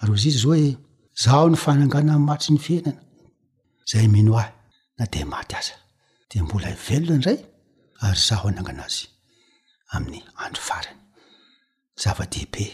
aryza 0.00 0.26
izy 0.28 0.40
zaooe 0.44 0.66
zaho 1.22 1.46
ny 1.50 1.56
fanangana' 1.64 2.12
matsy 2.28 2.48
ny 2.54 2.60
fienana 2.66 3.00
zay 3.90 4.06
minoay 4.14 4.48
na 4.98 5.04
de 5.12 5.20
maty 5.32 5.54
aza 5.60 5.74
de 6.30 6.34
mbola 6.44 6.68
ivelona 6.76 7.18
ndray 7.20 7.40
ary 8.08 8.20
zaho 8.28 8.44
ananganazy 8.52 9.04
amin'ny 9.94 10.20
andro 10.44 10.62
farany 10.68 11.00
zava-dehibe 12.02 12.64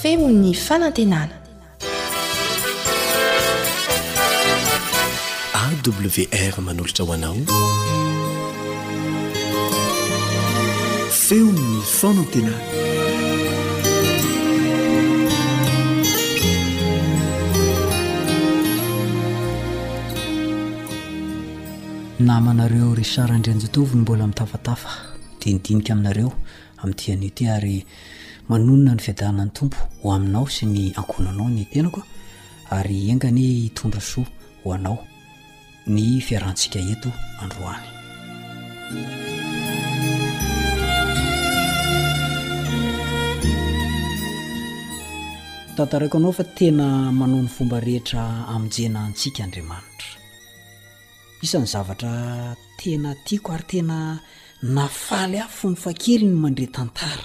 feon'ny 0.00 0.52
fanantenana 0.66 1.34
awr 5.64 6.58
manolotra 6.66 7.02
hoanao 7.08 7.36
feonny 11.24 11.78
fanantenana 11.84 12.60
namanareo 22.20 22.94
rishard 23.00 23.34
indrenjatoviny 23.36 24.00
mbola 24.02 24.26
mitafatafa 24.26 24.90
dinidinika 25.40 25.92
aminareo 25.92 26.32
amin'nytianity 26.82 27.48
ary 27.54 27.86
manonona 28.50 28.92
ny 28.98 29.02
fiadana 29.06 29.42
n'ny 29.46 29.52
tompo 29.56 29.78
ho 30.02 30.06
aminao 30.16 30.46
sy 30.54 30.64
ny 30.72 30.82
ankohnanao 30.98 31.48
ny 31.54 31.62
tenako 31.72 32.00
ary 32.76 32.98
engany 33.12 33.42
hitondra 33.64 34.02
soa 34.10 34.28
hoanao 34.62 34.98
ny 35.94 36.02
fiarahantsika 36.26 36.78
hinto 36.88 37.10
androany 37.42 37.86
tantaraiko 45.76 46.16
anao 46.18 46.34
fa 46.38 46.44
tena 46.58 46.86
manao 47.20 47.40
'ny 47.42 47.50
fomba 47.56 47.76
rehetra 47.86 48.22
amon-jena 48.52 48.98
antsika 49.08 49.40
andriamanitra 49.46 50.12
isany 51.44 51.66
zavatra 51.72 52.12
tena 52.78 53.10
tiako 53.26 53.48
ary 53.54 53.64
tena 53.72 53.96
nafaly 54.76 55.36
ah 55.44 55.50
fony 55.58 55.76
fa 55.82 55.90
kely 56.02 56.22
no 56.30 56.36
mandre 56.44 56.66
tantara 56.76 57.24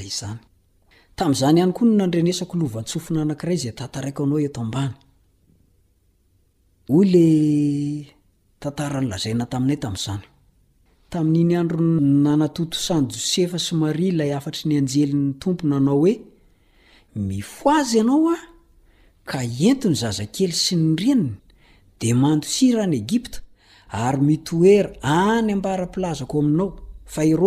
otsfina 2.80 3.22
aaray 3.22 3.56
zay 3.56 3.72
taaraiko 3.72 4.22
anao 4.24 4.40
eto 4.40 4.64
bany 4.74 4.94
ole 6.90 8.08
tantaanylazaina 8.60 9.46
taminay 9.50 9.78
tami'zany 9.82 10.22
tamin'iny 11.10 11.54
andro 11.60 11.78
nanatoto 12.24 12.76
san 12.86 13.04
josefa 13.08 13.58
sy 13.58 13.74
mari 13.82 14.06
lay 14.18 14.30
afatry 14.38 14.64
ny 14.68 14.76
anjeli'ny 14.80 15.28
tomponanao 15.42 15.98
hoe 16.02 16.14
mifoazy 17.28 17.96
ianao 18.00 18.28
a 18.30 18.36
ka 19.30 19.38
entony 19.68 19.94
zazakely 20.02 20.52
sy 20.64 20.74
ny 20.76 20.86
rininy 20.98 21.32
de 22.00 22.08
mandosi 22.22 22.66
rany 22.76 22.94
egipta 23.02 23.38
ary 24.02 24.20
mitoera 24.28 24.90
any 25.26 25.52
ambara-pilazako 25.52 26.34
aminao 26.40 26.68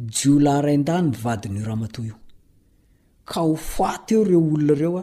jiolaraindany 0.00 1.10
vadinyo 1.12 1.62
raha 1.64 1.76
matoh 1.76 2.04
io 2.08 2.14
ka 3.28 3.40
ofaty 3.54 4.14
eo 4.16 4.22
reo 4.24 4.40
olona 4.54 4.74
reoa 4.80 5.02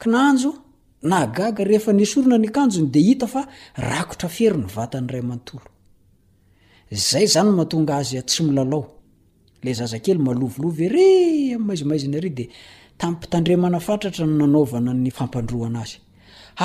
ki 0.00 0.08
naanjo 0.12 0.52
na 1.12 1.18
gaga 1.36 1.62
rehefa 1.68 1.92
ny 1.92 2.04
sorona 2.10 2.36
ny 2.40 2.48
akanjony 2.50 2.88
de 2.94 3.00
hita 3.08 3.26
fa 3.34 3.42
rakotra 3.90 4.28
fery 4.36 4.56
ny 4.60 4.68
vatany 4.76 5.06
ray 5.12 5.22
amantolo 5.24 5.68
zay 7.08 7.26
zany 7.32 7.50
mahatonga 7.56 7.92
azy 8.00 8.16
atsy 8.22 8.40
milalao 8.46 8.84
le 9.64 9.70
zazakely 9.78 10.18
malovilovy 10.26 10.84
ery 10.88 11.06
a 11.54 11.58
maizimaizi 11.66 12.08
na 12.12 12.18
ry 12.24 12.30
de 12.38 12.44
tammpitandremana 13.00 13.78
fatratra 13.88 14.24
ny 14.28 14.34
nanaovana 14.40 14.90
ny 15.04 15.10
fampandroana 15.18 15.78
azy 15.84 15.98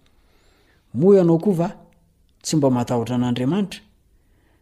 moa 0.93 1.15
ianao 1.15 1.39
koa 1.39 1.53
va 1.53 1.69
tsy 2.43 2.55
mba 2.55 2.69
matahotra 2.69 3.15
an'andriamanitra 3.15 3.79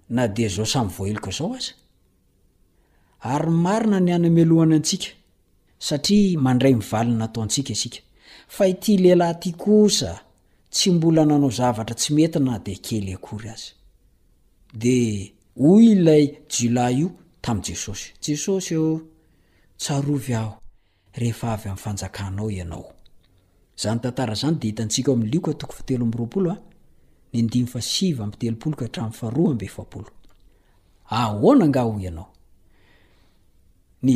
na 0.10 0.28
dea 0.28 0.50
zao 0.50 0.66
samyy 0.66 0.92
voaheloko 0.98 1.32
zao 1.32 1.54
aza 1.56 1.72
ary 3.20 3.50
marina 3.50 4.00
ny 4.00 4.14
ana 4.16 4.30
milohana 4.30 4.76
antsika 4.76 5.10
satria 5.80 6.40
mandray 6.40 6.74
mivaliny 6.76 7.18
nataontsika 7.18 7.72
isika 7.74 8.00
fa 8.48 8.68
ity 8.68 8.98
lehilahy 8.98 9.34
tya 9.40 9.54
kosa 9.58 10.22
tsy 10.72 10.92
mbola 10.92 11.26
nanao 11.26 11.50
zavatra 11.50 11.96
tsy 11.96 12.14
mety 12.14 12.40
na 12.40 12.60
de 12.60 12.76
kely 12.76 13.14
akory 13.14 13.50
azy 13.50 13.74
de 14.74 15.32
hoy 15.58 15.84
ilay 15.94 16.26
julay 16.52 16.96
io 17.02 17.10
tamin'jesosy 17.44 18.08
jesosy 18.24 18.74
eo 18.78 18.92
tsarovy 19.82 20.34
aho 20.40 20.52
rehefa 21.20 21.48
avy 21.54 21.64
amin'ny 21.70 21.84
fanjakanaoianao 21.84 22.86
any 23.88 24.00
zany 24.36 24.60
de 24.60 24.68
hitantsika 24.68 25.12
oamiooteoy 25.12 25.98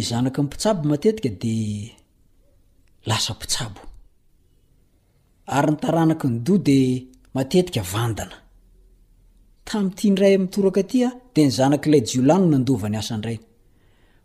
zanaky 0.02 0.39
ah. 0.39 0.43
ny 0.43 0.49
pitsabo 0.49 0.82
matetika 0.89 1.30
de 1.30 1.93
lasa 3.06 3.34
pitsabo 3.34 3.80
ary 5.47 5.71
ny 5.71 5.78
taranaky 5.78 6.28
ny 6.28 6.39
do 6.45 6.58
de 6.58 7.08
matetika 7.34 7.82
vandana 7.93 8.38
tam 9.65 9.86
tya 9.97 10.10
ndray 10.12 10.36
mitoraka 10.38 10.80
atya 10.82 11.08
ah, 11.08 11.13
de 11.36 11.41
ny 11.45 11.49
zanaky 11.58 11.88
lay 11.91 12.02
jiolany 12.02 12.45
nandovany 12.52 12.97
asandray 12.97 13.38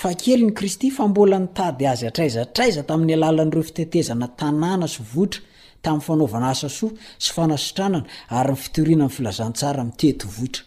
fa 0.00 0.14
kely 0.16 0.46
ny 0.46 0.52
kristy 0.56 0.88
fa 0.94 1.08
mbola 1.08 1.38
nitady 1.38 1.84
azy 1.92 2.06
atraizatraiza 2.10 2.82
tamin'ny 2.88 3.14
alalan'reo 3.16 3.62
fitetezana 3.68 4.26
tanàna 4.40 4.86
so 4.94 5.02
votra 5.14 5.40
tamin'ny 5.84 6.04
fanaovana 6.08 6.46
asa 6.54 6.68
so 6.78 6.86
sy 7.24 7.30
fanasitranana 7.36 8.08
aryny 8.38 8.58
fitorina 8.64 9.04
am'ilazansara 9.08 9.82
miteto 9.90 10.26
votra 10.38 10.62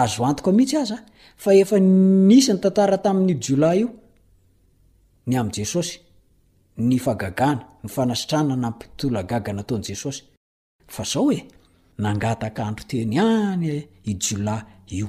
azo 0.00 0.20
antoka 0.28 0.50
mihitsy 0.58 0.76
aza 0.84 0.98
fa 1.42 1.50
efa 1.62 1.76
nisa 2.30 2.52
ny 2.54 2.60
tantara 2.64 2.96
tamin'nyjola 3.06 3.68
io 3.80 3.88
ny 5.30 5.34
am'jesosy 5.42 5.94
ny 6.88 6.96
fagagana 7.06 7.62
ny 7.82 7.88
fanasitranana 7.96 8.68
mpitolo 8.74 9.18
agaga 9.24 9.50
nataon'jesosy 9.58 10.20
fa 10.94 11.02
zao 11.10 11.24
oe 11.30 11.38
nangatak 12.04 12.56
andro 12.66 12.84
tenyany 12.90 13.64
e, 13.76 13.88
ijola 14.12 14.56
io 14.98 15.08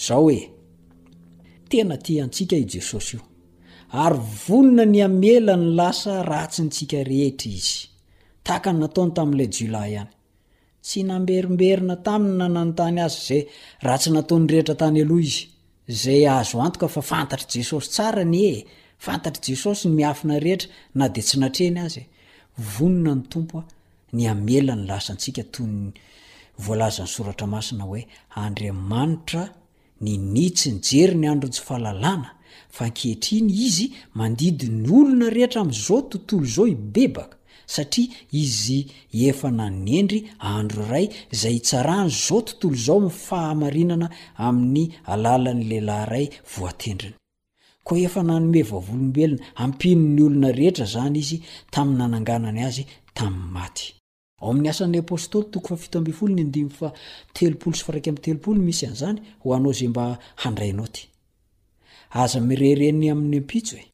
zao 0.00 0.24
oe 0.24 0.40
tena 1.68 1.96
ti 2.04 2.14
antsika 2.24 2.56
ijesosy 2.62 3.16
io 3.16 3.22
ary 4.02 4.20
vonona 4.46 4.84
ny 4.94 5.00
amela 5.08 5.54
ny 5.60 5.66
lasa 5.78 6.12
raatsy 6.30 6.62
ntsika 6.68 6.98
rehetra 7.10 7.48
izy 7.58 7.80
taaka 8.46 8.70
nataony 8.80 9.12
tami'lay 9.18 9.48
jlay 9.56 9.92
hany 9.98 10.10
tsy 10.86 10.98
namerimberina 11.08 11.96
taminy 12.06 12.46
nnaany 12.48 13.00
azyahat 13.06 14.02
naoyeeratny 14.14 15.00
aoha 15.02 15.28
iyay 15.86 16.28
azoanoka 16.40 16.86
fa 16.94 17.02
fantatry 17.10 17.46
jesosy 17.54 17.88
tsaranye 17.94 18.48
fantatr 19.06 19.38
jesosy 19.48 19.86
e. 19.88 19.92
iainaheooaany 20.00 21.88
e. 27.02 27.06
soratra 27.14 27.46
asina 27.60 27.84
oe 27.92 28.00
andriamanitra 28.44 29.42
ny 30.00 30.16
nitsinjery 30.16 31.14
ny 31.20 31.26
androntsyfahalalana 31.30 32.30
fa 32.76 32.84
nkehitriny 32.88 33.50
izy 33.66 33.86
mandidi 34.18 34.66
ny 34.80 34.88
olona 34.98 35.28
rehetra 35.34 35.58
amin'izao 35.62 35.98
tontolo 36.10 36.44
izao 36.48 36.66
ibebaka 36.74 37.36
satria 37.66 38.08
izy 38.42 38.78
efa 39.30 39.48
nanyendry 39.58 40.18
andro 40.54 40.82
iray 40.88 41.06
izay 41.34 41.56
tsarany 41.66 42.08
zao 42.22 42.38
tontolo 42.46 42.74
izao 42.80 42.98
miy 43.04 43.14
fahamarinana 43.26 44.06
amin'ny 44.46 44.84
alalany 45.12 45.62
lehilahy 45.70 46.04
iray 46.06 46.26
voatendriny 46.54 47.16
ko 47.86 47.92
efa 48.06 48.20
nanomevavolombelona 48.28 49.38
ampino 49.62 50.02
ny 50.14 50.20
olona 50.28 50.48
rehetra 50.58 50.86
zany 50.94 51.16
izy 51.22 51.36
tamin'ny 51.72 52.02
ananganany 52.06 52.60
azy 52.68 52.84
tamin'ny 53.16 53.50
maty 53.56 53.86
ao 54.40 54.48
amin'ny 54.52 54.68
asan'ny 54.72 54.96
apôstôly 55.00 55.46
toko 55.52 55.68
fa 55.72 55.76
fito 55.82 55.96
ambifolo 55.98 56.32
ny 56.34 56.42
andinny 56.46 56.72
fa 56.78 56.88
telopolo 57.36 57.74
sy 57.76 57.82
faraiky 57.86 58.08
ami'y 58.10 58.24
telopolo 58.26 58.58
misy 58.68 58.84
an'zany 58.90 59.18
ho 59.42 59.46
anao 59.56 59.72
zay 59.78 59.88
mba 59.92 60.04
handrainao 60.42 60.88
ty 60.94 61.02
aza 62.22 62.38
mirereny 62.48 63.06
amin'ny 63.12 63.38
mpitso 63.44 63.74
e 63.82 63.84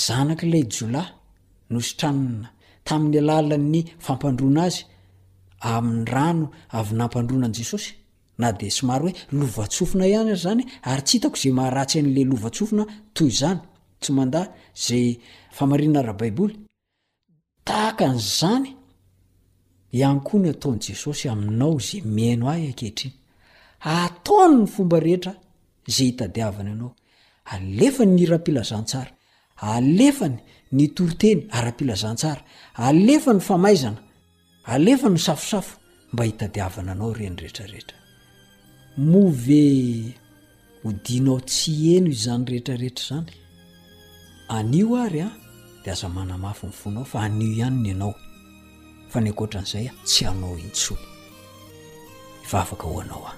zanaka 0.05 0.43
ilay 0.47 0.65
jola 0.75 1.01
nostranina 1.71 2.49
tamin'ny 2.87 3.17
alala'ny 3.37 3.81
fampandrona 4.05 4.61
azy 4.67 4.81
amin'ny 5.73 6.05
rano 6.13 6.45
avy 6.77 6.91
nampandronan'jesosy 6.99 7.89
na 8.41 8.47
de 8.59 8.67
somary 8.77 9.11
hoe 9.11 9.13
lovatsofona 9.39 10.05
ihanyyzany 10.11 10.61
ary 10.91 11.01
tsy 11.07 11.15
hitao 11.17 11.33
zay 11.41 11.51
maharatsy 11.59 11.95
an'la 12.01 12.21
lovatsofona 12.31 12.83
toy 13.15 13.29
zany 13.41 13.59
tsy 14.01 14.11
manda 14.17 14.41
zay 14.85 15.05
faarina 15.57 15.99
rahabaiboly 16.07 16.55
taaanzyiany 17.69 18.67
oa 20.07 20.11
ny 20.41 20.47
ataon'jesosy 20.55 21.25
ainao 21.33 21.73
za 21.87 21.95
inoahehinaony 22.33 24.65
fomba 24.73 24.97
rehetra 25.07 25.33
zay 25.95 26.07
itadiavany 26.13 26.69
anao 26.75 26.91
alefany 27.53 28.17
irapilazantsara 28.23 29.11
alefany 29.73 30.37
ny 30.71 30.87
toriteny 30.87 31.45
ara-pilazantsara 31.51 32.41
alefa 32.75 33.33
no 33.33 33.39
famaizana 33.39 33.97
alefa 34.65 35.09
no 35.09 35.17
safosafo 35.17 35.77
mba 36.13 36.23
hitadiavana 36.23 36.91
anao 36.91 37.13
reny 37.13 37.35
rehetrarehetra 37.35 37.97
move 38.97 40.15
hodinao 40.83 41.39
tsy 41.39 41.95
eno 41.97 42.09
izany 42.09 42.45
rehetrarehetra 42.45 43.03
zany 43.07 43.31
anio 44.47 44.95
ary 45.01 45.21
a 45.21 45.31
di 45.83 45.89
aza 45.91 46.09
mana 46.09 46.37
mafy 46.37 46.67
ny 46.67 46.73
fonao 46.73 47.05
fa 47.05 47.21
anio 47.23 47.47
ihany 47.51 47.75
ny 47.75 47.87
ianao 47.89 48.15
fanaakoatran'izay 49.09 49.87
tsy 50.07 50.25
anao 50.27 50.57
intso 50.57 50.97
ivavaka 52.45 52.83
hoanao 52.91 53.25
a 53.27 53.33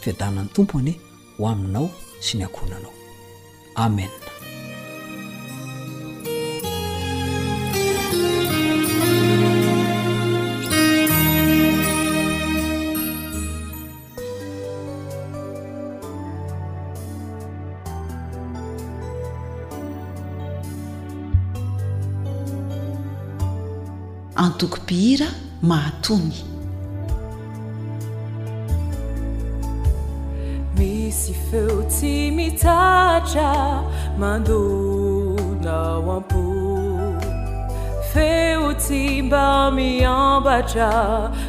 fiadanan'ny 0.00 0.50
tompony 0.54 0.92
ho 1.38 1.48
aminao 1.48 1.90
sy 2.20 2.36
ny 2.38 2.44
akohnanao 2.44 2.92
amen 3.74 4.10
antokopihra 24.42 25.26
maatony 25.68 26.32
misy 30.78 31.32
feo 31.48 31.76
tsy 31.90 32.12
mitatra 32.38 33.48
mandonao 34.20 36.04
ampoo 36.16 37.14
feo 38.12 38.66
tsy 38.80 39.00
mba 39.26 39.44
miambatra 39.76 40.90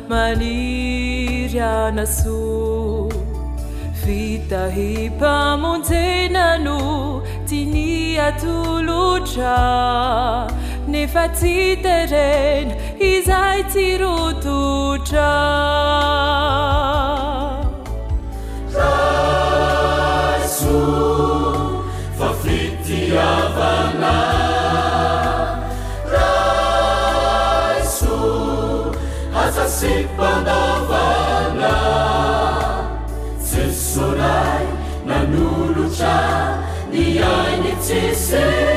maniryanaso 0.10 2.40
vita 4.04 4.64
himpamonjena 4.76 6.46
no 6.66 6.80
tiniatolotra 7.50 9.58
nefa 10.88 11.24
tsyterena 11.36 12.74
izay 13.12 13.62
tyrototra 13.74 15.32
ra 18.76 20.42
so 20.58 20.82
fa 22.20 22.30
fitiavana 22.42 24.16
raiso 26.14 28.16
asase 29.44 29.92
mpandavana 30.14 31.74
sysoray 33.50 34.66
nanolotra 35.08 36.18
ny 36.92 37.02
ainy 37.40 37.72
tsise 37.84 38.76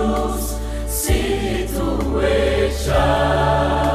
siteca 0.96 3.89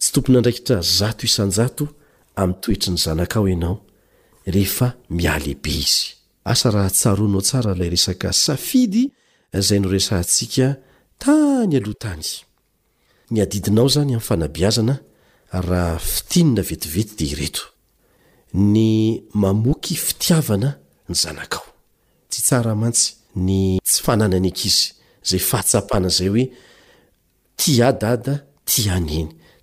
tsy 0.00 0.12
tompona 0.12 0.38
andraikita 0.40 0.76
zato 0.82 1.22
isanjato 1.28 1.86
ami'ny 2.40 2.58
toetry 2.62 2.90
ny 2.92 2.96
zanakao 3.04 3.46
anao 3.54 3.78
ehefa 4.48 4.88
mialehibe 5.16 5.70
izasa 5.84 6.68
htsanao 6.88 7.40
saalay 7.48 7.90
resaka 7.92 8.32
safiday 8.44 9.06
noriayy 9.80 10.62
adiinao 13.44 13.88
zany 13.94 14.12
am' 14.16 14.26
fanabiazana 14.28 14.96
raha 15.68 15.98
fitinina 16.12 16.62
vetivety 16.70 17.14
de 17.18 17.26
etoy 17.44 19.22
moky 19.64 19.94
fitiavana 20.06 20.70
ny 21.08 21.14
zanakao 21.22 21.66
t 22.30 22.32
aaanty 22.56 23.08
ny 23.46 23.60
tsy 23.86 23.98
fanana 24.04 24.36
an 24.38 24.46
ak 24.50 24.60
izy 24.68 24.84
zay 25.28 25.40
fahatsapahna 25.50 26.08
zay 26.18 26.28
oe 26.32 26.44
ti 27.58 27.72
adada 27.88 28.34
tiany 28.68 29.12
eny 29.20 29.28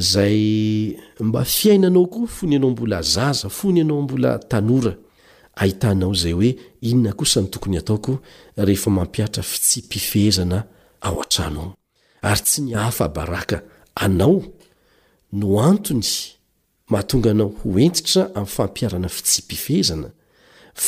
zay 0.00 0.96
mba 1.20 1.44
fiainanao 1.44 2.06
koa 2.06 2.26
fony 2.26 2.56
anao 2.56 2.70
mbola 2.70 3.02
zaza 3.02 3.48
fony 3.48 3.80
anao 3.80 4.02
mbola 4.02 4.38
tanora 4.38 4.94
ahitanao 5.54 6.14
zay 6.14 6.32
oe 6.34 6.50
inona 6.80 7.12
osany 7.16 7.46
toonyataoo 7.48 8.18
rehefa 8.56 8.90
mampiatra 8.90 9.42
fitsiifehzana 9.42 10.62
oanao 11.02 11.74
ary 12.22 12.40
tsy 12.42 12.60
ny 12.62 12.74
afabaraka 12.76 13.62
anao 13.94 14.44
no 15.32 15.60
antony 15.64 16.04
mahatonga 16.88 17.30
anao 17.30 17.48
hoentitra 17.48 18.30
amiy 18.34 18.46
fampiarana 18.48 19.08
fitsipifezana 19.08 20.10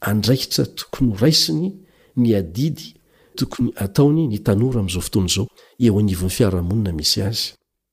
andraiitra 0.00 0.64
tokony 0.78 1.08
oraisiny 1.14 1.66
ny 2.20 2.28
adidy 2.40 2.86
tokoy 3.38 3.66
ataoy 3.84 4.12
ny 4.28 4.38
anoam'zaootoaaoy 4.52 5.48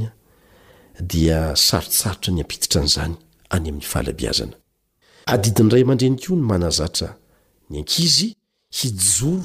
nyapiiranzyay 2.32 3.10
mandreniko 5.84 6.34
ny 6.36 6.42
manazata 6.52 7.14
ny 7.70 7.76
ankizy 7.78 8.34
hijoro 8.72 9.44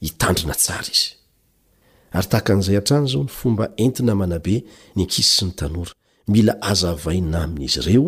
hitandrina 0.00 0.54
tsara 0.54 0.82
izy 0.92 1.12
ary 2.16 2.28
tahaka 2.30 2.52
an'izay 2.54 2.76
atrany 2.78 3.06
zao 3.10 3.22
ny 3.24 3.28
fomba 3.30 3.66
entina 3.84 4.14
manabe 4.18 4.54
ny 4.96 5.00
ankizy 5.04 5.30
sy 5.36 5.44
ny 5.48 5.52
tanora 5.58 5.92
mila 6.30 6.54
azavaina 6.70 7.38
amin'izy 7.46 7.78
ireo 7.82 8.06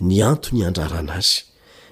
ny 0.00 0.16
antony 0.32 0.60
andrarana 0.68 1.14
azy 1.20 1.36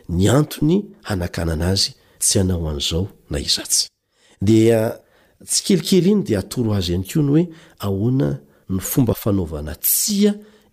ny 0.09 0.23
antony 0.37 0.77
hanakanana 1.09 1.67
azy 1.75 1.91
tsy 2.21 2.35
anao 2.43 2.65
an'zao 2.71 3.07
na 3.31 3.37
iatsytsykelikely 3.41 5.99
ah, 6.09 6.13
iny 6.13 6.21
de 6.27 6.33
atoro 6.39 6.71
azy 6.77 6.91
iany 6.95 7.07
ko 7.11 7.19
ny 7.23 7.29
hoe 7.33 7.43
ahona 7.87 8.29
ny 8.69 8.79
fomba 8.81 9.15
fanaovana 9.17 9.73
tsia 9.85 10.33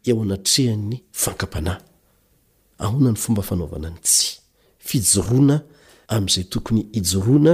eonatreha'ny 0.09 0.95
fankapanahy 1.22 1.82
ahonany 2.84 3.17
fomba 3.24 3.41
fanaovana 3.45 3.88
ny 3.93 3.99
tsy 4.03 4.30
fijorona 4.82 5.57
am'zay 6.15 6.43
tokony 6.51 6.82
ijoroana 6.99 7.53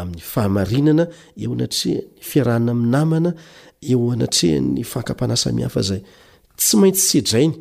amin'ny 0.00 0.20
fahamarinana 0.20 1.04
eo 1.42 1.50
anatrea 1.54 2.00
ny 2.00 2.04
fiarahnana 2.28 2.72
ami' 2.80 2.86
namana 2.96 3.30
eoanatrea 3.92 4.60
ny 4.74 4.82
fankapanasa 4.92 5.48
mihafa 5.56 5.82
zay 5.88 6.00
tsy 6.60 6.74
maintsy 6.80 7.18
sdrainy 7.22 7.54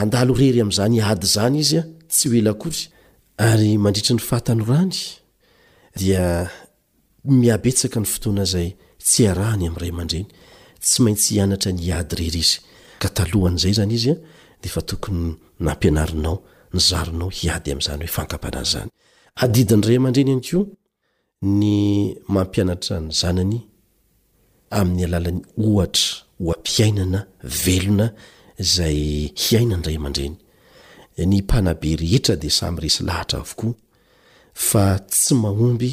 andalo 0.00 0.32
rery 0.40 0.58
amzany 0.64 0.96
ady 1.02 1.26
zany 1.34 1.56
izy 1.58 1.80
tsyaooy 2.12 2.74
ampianarinao 15.72 16.38
ny 16.74 16.78
zaronao 16.88 17.30
iady 17.42 17.70
manyefakapanayany 17.74 18.90
adidany 19.42 19.84
ray 19.86 19.96
amandreny 20.00 20.32
anykeo 20.32 20.60
ny 21.42 22.14
mampianatrany 22.28 23.10
zanany 23.12 23.60
amin'ny 24.70 25.04
alalan'ny 25.06 25.42
ohatra 25.66 26.06
hoampiainana 26.44 27.20
velona 27.62 28.06
zay 28.74 29.00
hiaina 29.42 29.76
nyray 29.80 29.96
amandreny 30.00 30.36
ny 31.30 31.36
mpanabe 31.42 31.90
rehetra 32.02 32.34
de 32.42 32.48
samyresy 32.58 33.00
lahatra 33.08 33.36
avokoa 33.42 33.74
fa 34.68 34.84
tsy 35.10 35.34
mahomby 35.42 35.90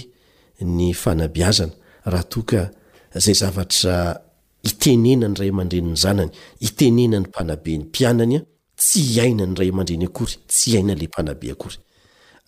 ny 0.78 0.94
fanabeazana 1.02 1.74
rahatokaa 2.12 2.70
itenena 4.70 5.28
nyray 5.32 5.50
amadrenny 5.56 5.92
zanany 6.04 6.30
itenena 6.68 7.18
ny 7.20 7.26
mpanabe 7.28 7.72
ny 7.78 7.84
mpiananya 7.84 8.42
tsy 8.82 9.00
hiaina 9.14 9.44
ny 9.50 9.56
ray 9.60 9.72
mandreny 9.78 10.06
akory 10.10 10.36
tsy 10.52 10.66
iainale 10.72 11.08
panabe 11.16 11.48
akory 11.54 11.78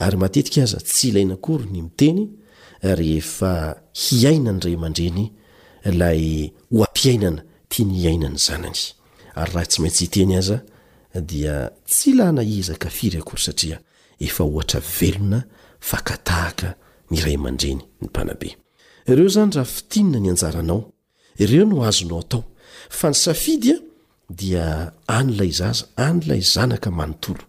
ary 0.03 0.17
matetika 0.21 0.59
aza 0.63 0.77
tsy 0.89 1.07
ilaina 1.09 1.35
kory 1.45 1.65
ny 1.73 1.79
miteny 1.85 2.23
rehefa 2.81 3.79
hiaina 3.93 4.53
ny 4.55 4.59
ray 4.65 4.73
aman-dreny 4.75 5.25
ilay 5.89 6.51
hoampiainana 6.73 7.41
tia 7.69 7.85
ny 7.85 7.95
hiaina 8.01 8.29
ny 8.33 8.37
zanany 8.41 8.81
ary 9.37 9.53
raha 9.55 9.65
tsy 9.69 9.79
maintsy 9.81 10.03
hiteny 10.07 10.35
aza 10.41 10.57
dia 11.29 11.53
tsy 11.89 12.11
lah 12.17 12.31
na 12.35 12.41
izaka 12.43 12.89
firy 12.97 13.17
akory 13.21 13.41
satria 13.45 13.77
efa 14.27 14.43
ohatra 14.43 14.79
velona 14.95 15.39
fakatahaka 15.89 16.69
nyray 17.13 17.35
aman-dreny 17.39 17.79
ny 18.01 18.07
mpanabe 18.09 18.49
ireo 19.09 19.29
zany 19.35 19.53
raha 19.55 19.67
fitinina 19.75 20.17
ny 20.23 20.29
anjaranao 20.33 20.81
ireo 21.37 21.65
no 21.65 21.75
azonao 21.87 22.19
atao 22.25 22.43
fa 22.89 23.07
ny 23.13 23.15
safidya 23.15 23.75
dia 24.29 24.91
any 25.07 25.33
ilay 25.33 25.51
zaza 25.51 25.83
any 25.95 26.19
ilay 26.25 26.41
zanaka 26.41 26.91
manontolo 26.91 27.43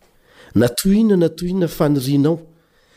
natohina 0.54 1.16
natohiana 1.16 1.68
fanirianao 1.68 2.51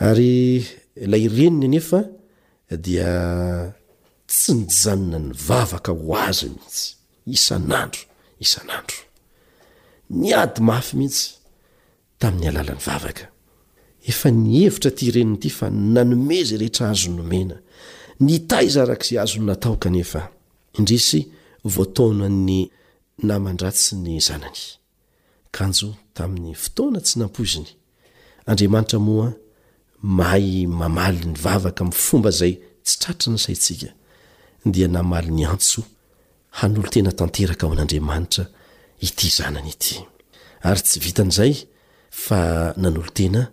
ary 0.00 0.64
lay 1.10 1.20
ireniny 1.26 1.66
anefa 1.66 2.00
dia 2.86 3.10
tsy 4.26 4.52
nyjanona 4.54 5.18
ny 5.18 5.30
vavaka 5.48 5.92
ho 6.00 6.12
azy 6.28 6.46
mihitsy 6.54 6.86
isan'andro 7.36 8.02
isan'andro 8.44 8.98
ny 10.20 10.28
ady 10.42 10.60
afy 10.78 10.92
mihitsytan'ny 10.98 12.44
alalaneny 12.50 12.82
fa 15.58 15.66
nanome 15.94 16.36
zay 16.48 16.58
reetra 16.62 16.84
azo 16.92 17.08
nomena 17.18 17.56
ny 18.26 18.30
taiza 18.50 18.78
arak'zay 18.84 19.18
azon 19.22 19.44
natao 19.48 19.76
kanefa 19.84 20.20
indris 20.78 21.08
voataonany 21.74 22.58
naman-dratsy 23.28 23.92
ny 24.04 24.12
zanany 24.28 24.62
kanjo 25.56 25.88
tamin'ny 26.16 26.54
fotoana 26.62 26.98
tsy 27.04 27.14
nampoziny 27.20 27.70
andriamanitra 28.48 28.98
moa 29.08 29.30
mahay 30.02 30.66
mamaly 30.66 31.24
ny 31.26 31.34
vavaka 31.36 31.80
amin'ny 31.82 31.96
fomba 31.96 32.30
zay 32.30 32.52
tsy 32.86 32.98
trarotra 33.02 33.32
ny 33.34 33.38
saitsika 33.40 33.90
dia 34.64 34.88
namaly 34.88 35.30
ny 35.32 35.44
antso 35.48 35.82
hanolo 36.60 36.88
tena 36.90 37.12
tanteraka 37.12 37.66
ao 37.66 37.72
an'andriamanitra 37.74 38.46
ity 39.02 39.28
zanany 39.36 39.70
ity 39.74 39.98
ary 40.62 40.80
tsy 40.86 41.00
vitan'izay 41.02 41.54
fa 42.10 42.72
nan'olo 42.78 43.10
tena 43.10 43.50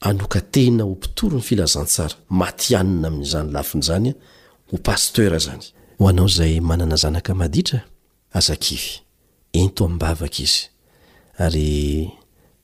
anoka 0.00 0.40
tena 0.40 0.84
ho 0.86 0.94
mpitoro 0.94 1.36
ny 1.42 1.44
filazantsara 1.44 2.14
matyanina 2.30 3.08
amin''izany 3.10 3.50
lafin'zanya 3.50 4.14
ho 4.70 4.76
pastera 4.78 5.38
zany 5.42 5.64
ho 5.98 6.08
anao 6.08 6.28
zay 6.30 6.60
manana 6.60 6.96
zanaka 6.96 7.34
maditra 7.34 7.82
azakivy 8.32 9.02
ento 9.58 9.84
amin'n 9.84 9.98
bavaka 10.00 10.38
izy 10.38 10.70
ary 11.38 12.06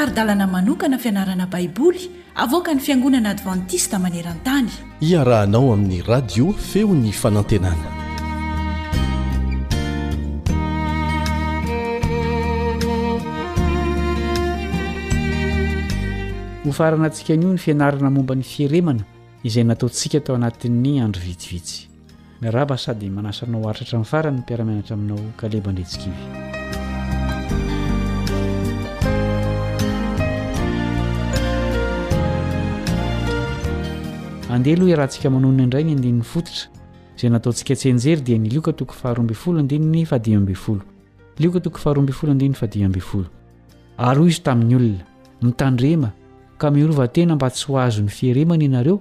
arydalana 0.00 0.46
manokana 0.46 0.98
fianarana 0.98 1.46
baiboly 1.52 2.10
avoka 2.34 2.74
ny 2.74 2.80
fiangonana 2.80 3.30
advantista 3.36 3.98
maneran-tany 3.98 4.68
iarahanao 5.10 5.72
amin'ny 5.72 6.00
radio 6.12 6.46
feony 6.70 7.12
fanantenana 7.12 7.88
hofarana 16.64 17.04
antsika 17.10 17.36
n'io 17.36 17.52
ny 17.52 17.58
fianarana 17.66 18.10
momba 18.16 18.34
ny 18.34 18.42
fieremana 18.52 19.04
izay 19.44 19.64
nataontsika 19.64 20.20
tao 20.20 20.36
anatin'ny 20.36 21.00
andro 21.04 21.22
vitsivitsy 21.28 21.88
miraba 22.40 22.78
sady 22.78 23.10
manasanao 23.10 23.68
aritratra 23.68 23.98
min'ny 24.00 24.10
faranyny 24.14 24.40
mpiaramianatra 24.46 24.94
aminao 24.96 25.22
kaleba 25.36 25.68
andretsikivy 25.70 26.48
andeha 34.54 34.74
alohe 34.76 34.94
raha 34.96 35.06
ntsika 35.08 35.30
manoona 35.30 35.62
indray 35.62 35.84
ny 35.84 35.90
andinin'ny 35.94 36.22
fototra 36.24 36.68
zay 37.18 37.30
nataontsika 37.30 37.74
tsenjery 37.76 38.22
dia 38.22 38.38
ny 38.38 38.52
lokatoi 38.52 38.86
ar 44.02 44.18
o 44.20 44.26
izy 44.26 44.40
tamin'ny 44.40 44.76
olona 44.76 45.00
mitandrema 45.42 46.10
ka 46.58 46.70
mirovatena 46.70 47.34
mba 47.34 47.50
tsy 47.50 47.66
ho 47.68 47.76
azo 47.80 48.02
ny 48.02 48.08
fieremana 48.08 48.64
ianareo 48.64 49.00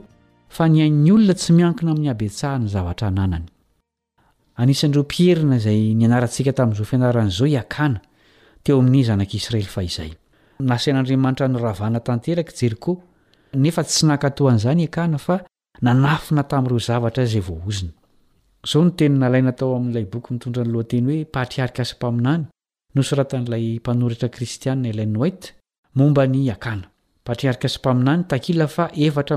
fa 0.49 0.67
ny 0.67 0.79
hain'ny 0.81 1.11
olona 1.11 1.33
tsy 1.33 1.53
miankina 1.53 1.91
amin'ny 1.91 2.07
habytsaha 2.11 2.59
ny 2.59 2.67
zavatra 2.67 3.11
nanany 3.11 3.45
anisan'ireo 4.55 5.03
mpierina 5.03 5.57
zay 5.59 5.95
nanaatsika 5.95 6.51
tamin'zaofiaaan'zao 6.51 7.63
anateoan' 8.67 9.03
zanairaey 9.07 9.95
ynasin'aianitranyraana 10.59 11.99
tanteaajeo 11.99 12.97
nefa 13.57 13.81
tsy 13.83 14.05
nankatohan'izany 14.05 14.81
iakana 14.85 15.17
fa 15.17 15.43
nanafina 15.81 16.43
tamin'ireo 16.43 16.79
zavatra 16.85 17.25
zay 17.25 17.41
voaozona 17.41 17.91
zao 18.69 18.83
no 18.83 18.91
tenina 18.99 19.27
ilay 19.29 19.41
natao 19.41 19.75
amin'ilay 19.75 20.05
boky 20.11 20.33
mitondra 20.33 20.63
nylohanteny 20.63 21.05
hoe 21.09 21.25
pahatriarika 21.33 21.83
sy 21.85 21.95
mpaminany 21.95 22.43
nosoratan'ilay 22.95 23.65
mpanoritra 23.79 24.29
kristianna 24.29 24.87
elenwit 24.89 25.41
mombany 25.95 26.49
ah 26.53 26.81
maiy 27.27 27.47
a 27.47 28.45
era 29.01 29.33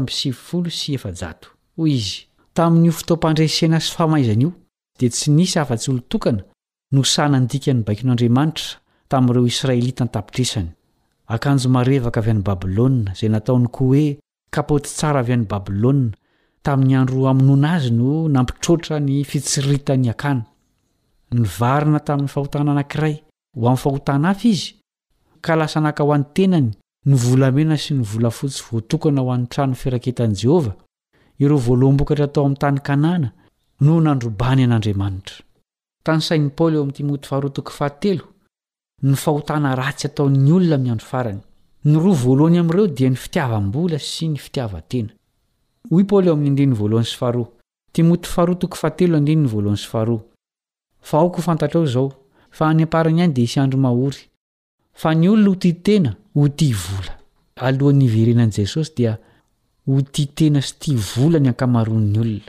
s 1.18 1.32
hoy 1.78 1.90
izy 1.98 2.16
tamin'nyio 2.54 2.92
fotoam-pandresena 2.98 3.78
sy 3.80 3.90
famaizany 3.96 4.42
io 4.44 4.50
di 4.98 5.06
tsy 5.10 5.28
nisy 5.30 5.56
afa-tsy 5.58 5.88
olotokana 5.90 6.42
nosanandika 6.94 7.72
ny 7.72 7.82
baikino 7.86 8.10
andriamanitra 8.12 8.64
tamin'ireo 9.08 9.46
israelitanytapitrisany 9.52 10.70
akanjo 11.34 11.68
marevaka 11.72 12.20
avy 12.20 12.30
ani 12.34 12.42
babilôna 12.48 13.12
izay 13.16 13.30
nataony 13.32 13.66
koa 13.74 13.86
hoe 13.88 14.06
kapoty 14.54 14.88
tsara 14.96 15.20
avy 15.22 15.32
ani 15.32 15.46
babilôa 15.52 15.92
tamin'ny 16.64 16.96
andro 17.00 17.28
aminoana 17.32 17.68
azy 17.76 17.90
no 17.90 18.28
nampitrotra 18.34 18.96
ny 19.06 19.24
fitsiritany 19.30 20.06
akana 20.12 20.42
nivarina 21.40 21.98
tamin'ny 22.06 22.30
fahotana 22.34 22.70
anankiray 22.74 23.14
ho 23.58 23.62
amin'ny 23.66 23.82
fahotana 23.84 24.28
afa 24.32 24.46
izy 24.52 24.66
ka 25.44 25.56
lasanaka 25.60 26.04
ho 26.04 26.12
an'ny 26.16 26.26
tenany 26.36 26.68
nyvolamena 27.10 27.76
sy 27.82 27.92
nyvolafotsy 27.94 28.60
voatokana 28.68 29.20
ho 29.24 29.30
an'ny 29.34 29.48
trano 29.52 29.74
firaketan'i 29.82 30.36
jehovah 30.42 30.76
ireo 31.42 31.58
voalohambokatra 31.66 32.26
atao 32.28 32.44
amin'ny 32.46 32.60
tany 32.64 32.78
kanàna 32.88 33.28
no 33.84 34.00
nandrobany 34.06 34.62
an'andriamanitra 34.64 35.40
ny 39.02 39.16
fahotana 39.18 39.72
ratsy 39.74 40.06
ataon'ny 40.06 40.52
olona 40.54 40.76
miandro 40.78 41.02
farany 41.10 41.40
ny 41.88 41.96
roa 42.02 42.16
voalohany 42.22 42.58
am'ireo 42.62 42.86
dia 42.96 43.08
ny 43.10 43.16
fitiavambola 43.18 43.98
sy 44.10 44.24
ny 44.30 44.36
fitiavatenaaoanteoao 44.44 46.46
any 52.68 52.82
aparany 52.84 53.20
any 53.24 53.32
di 53.36 53.42
isandro 53.48 53.78
mahory 53.86 54.22
fa 55.02 55.10
ny 55.14 55.26
olona 55.32 55.48
ho 55.50 55.54
tytena 55.64 56.10
ho 56.36 56.42
t 56.58 56.60
vola 56.84 57.12
alohan'nyiverenan' 57.68 58.54
jesosy 58.56 58.90
dia 58.96 59.12
ho 59.88 59.96
t 60.12 60.14
tena 60.38 60.60
sy 60.66 60.72
ty 60.80 60.90
vola 61.14 61.38
ny 61.40 61.48
ankamarony 61.48 62.40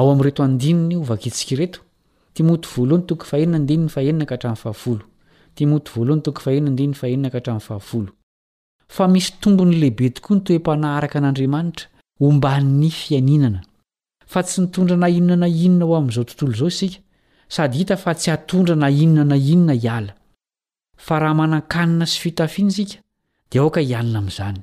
olonai 0.00 1.76
fa 8.92 9.06
misy 9.08 9.32
tombony 9.40 9.74
lehibe 9.80 10.06
tokoa 10.14 10.36
nytoe-panayharaka 10.36 11.16
an'andriamanitra 11.18 11.86
ombannn'ny 12.26 12.90
fianinana 13.02 13.60
fa 14.32 14.40
tsy 14.44 14.58
nitondra 14.62 14.96
na 15.02 15.08
inonana 15.18 15.48
inona 15.66 15.84
ho 15.88 15.92
amn'izao 15.98 16.24
tontolo 16.28 16.52
izao 16.54 16.68
isika 16.74 16.98
sady 17.54 17.76
hita 17.78 17.96
fa 18.02 18.12
tsy 18.14 18.28
hatondra 18.30 18.74
na 18.82 18.88
inonana 19.02 19.36
inona 19.52 19.74
hiala 19.82 20.12
fa 21.06 21.14
raha 21.22 21.34
manan-kanina 21.40 22.06
sy 22.12 22.18
fitafiny 22.22 22.70
sika 22.76 22.96
dia 23.50 23.60
aoka 23.64 23.80
hianina 23.88 24.18
ami'izany 24.20 24.58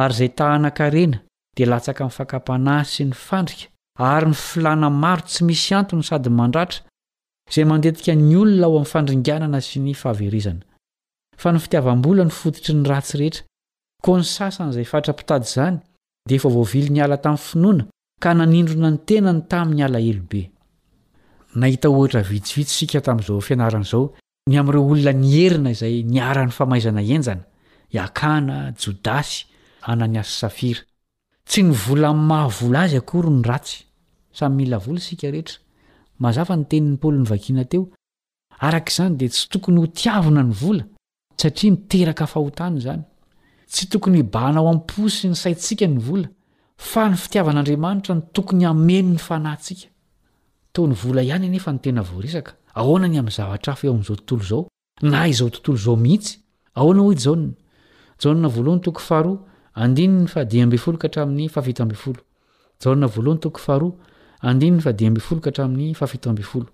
ary 0.00 0.12
izay 0.14 0.30
tahanankarena 0.38 1.18
dia 1.56 1.66
latsaka 1.72 2.02
mi 2.06 2.12
fakapanahy 2.18 2.88
sy 2.94 3.02
ny 3.10 3.14
fandrika 3.26 3.66
ary 3.98 4.26
ny 4.30 4.34
filana 4.38 4.88
maro 4.90 5.22
tsy 5.26 5.44
misy 5.44 5.74
antony 5.74 6.02
sadyny 6.06 6.34
mandratra 6.38 6.82
izay 7.50 7.64
mandetika 7.70 8.14
ny 8.14 8.34
olona 8.38 8.66
ao 8.66 8.72
amin'ny 8.76 8.90
fandringanana 8.92 9.60
sy 9.66 9.80
ny 9.82 9.94
fahaverizana 9.96 10.62
fa 11.42 11.52
ny 11.52 11.58
fitiavam-bola 11.64 12.24
ny 12.28 12.32
fototry 12.34 12.74
ny 12.76 12.86
ratsy 12.88 13.18
rehetra 13.20 13.42
koa 14.04 14.20
ny 14.20 14.24
sasan' 14.34 14.70
izay 14.72 14.86
fatra-pitady 14.92 15.46
izany 15.50 15.78
dia 16.28 16.40
fao 16.42 16.52
voavily 16.54 16.92
ny 16.94 17.02
ala 17.04 17.18
tamin'ny 17.22 17.42
finoana 17.50 17.84
ka 18.22 18.32
nanindrona 18.34 18.92
ny 18.94 19.00
tenany 19.08 19.42
tamin'ny 19.50 19.82
alaelobe 19.88 20.42
nahita 21.58 21.90
ohatra 21.90 22.22
vitsivitsy 22.30 22.76
sika 22.84 23.02
tamin'izao 23.08 23.40
fianaran' 23.48 23.86
izao 23.88 24.06
ny 24.48 24.58
amin'ireo 24.60 24.86
olona 24.92 25.12
ny 25.22 25.32
herina 25.34 25.74
izay 25.74 26.02
niara-n'ny 26.12 26.54
famahaizana 26.58 27.02
enjana 27.16 27.44
iakana 27.98 28.58
jodasy 28.82 29.46
ananiasy 29.90 30.34
safira 30.42 30.82
tsy 31.48 31.66
ny 31.66 31.74
volanmahavola 31.86 32.86
azy 32.86 32.98
akory 33.02 33.34
ny 33.34 33.42
ratsy 33.50 33.84
samy 34.36 34.54
mila 34.56 34.78
vola 34.84 35.00
sika 35.06 35.28
rehetra 35.34 35.56
mazafa 36.22 36.54
ny 36.56 36.64
tenin'ny 36.70 36.96
poliny 37.02 37.26
vakiana 37.32 37.64
teo 37.72 37.82
arakizany 38.66 39.14
de 39.20 39.26
tsy 39.34 39.44
tokony 39.52 39.78
hotiavina 39.82 40.42
ny 40.44 40.52
vola 40.62 40.84
satria 41.40 41.70
miteraka 41.72 42.26
fahotana 42.32 42.78
zany 42.84 43.02
tsy 43.72 43.82
tokony 43.92 44.20
banao 44.34 44.66
apo 44.72 45.00
sy 45.16 45.26
ny 45.28 45.34
saitsika 45.42 45.86
ny 45.88 45.98
vola 46.06 46.28
fa 46.90 47.02
ny 47.10 47.16
fitiavan'andriamanitra 47.22 48.12
ny 48.16 48.22
tokony 48.34 48.64
ameny 48.70 49.08
ny 49.12 49.18
fanansika 49.28 49.86
tony 50.74 50.94
vola 51.02 51.20
ihany 51.24 51.48
nteay 51.48 51.94
amoaahiohany 52.02 53.14
toohdiny 54.28 56.16
aoloka 56.80 57.34
hatramin'ny 61.04 61.48
faitoloja 61.54 62.14
voalohany 63.14 63.40
toko 63.44 63.60
aro 63.74 63.88
andinny 64.40 64.80
fa 64.82 64.92
di 64.92 65.04
ambi 65.06 65.20
folo 65.26 65.40
ka 65.44 65.50
htramin'ny 65.50 65.94
fafito 65.98 66.28
ambifolo 66.30 66.68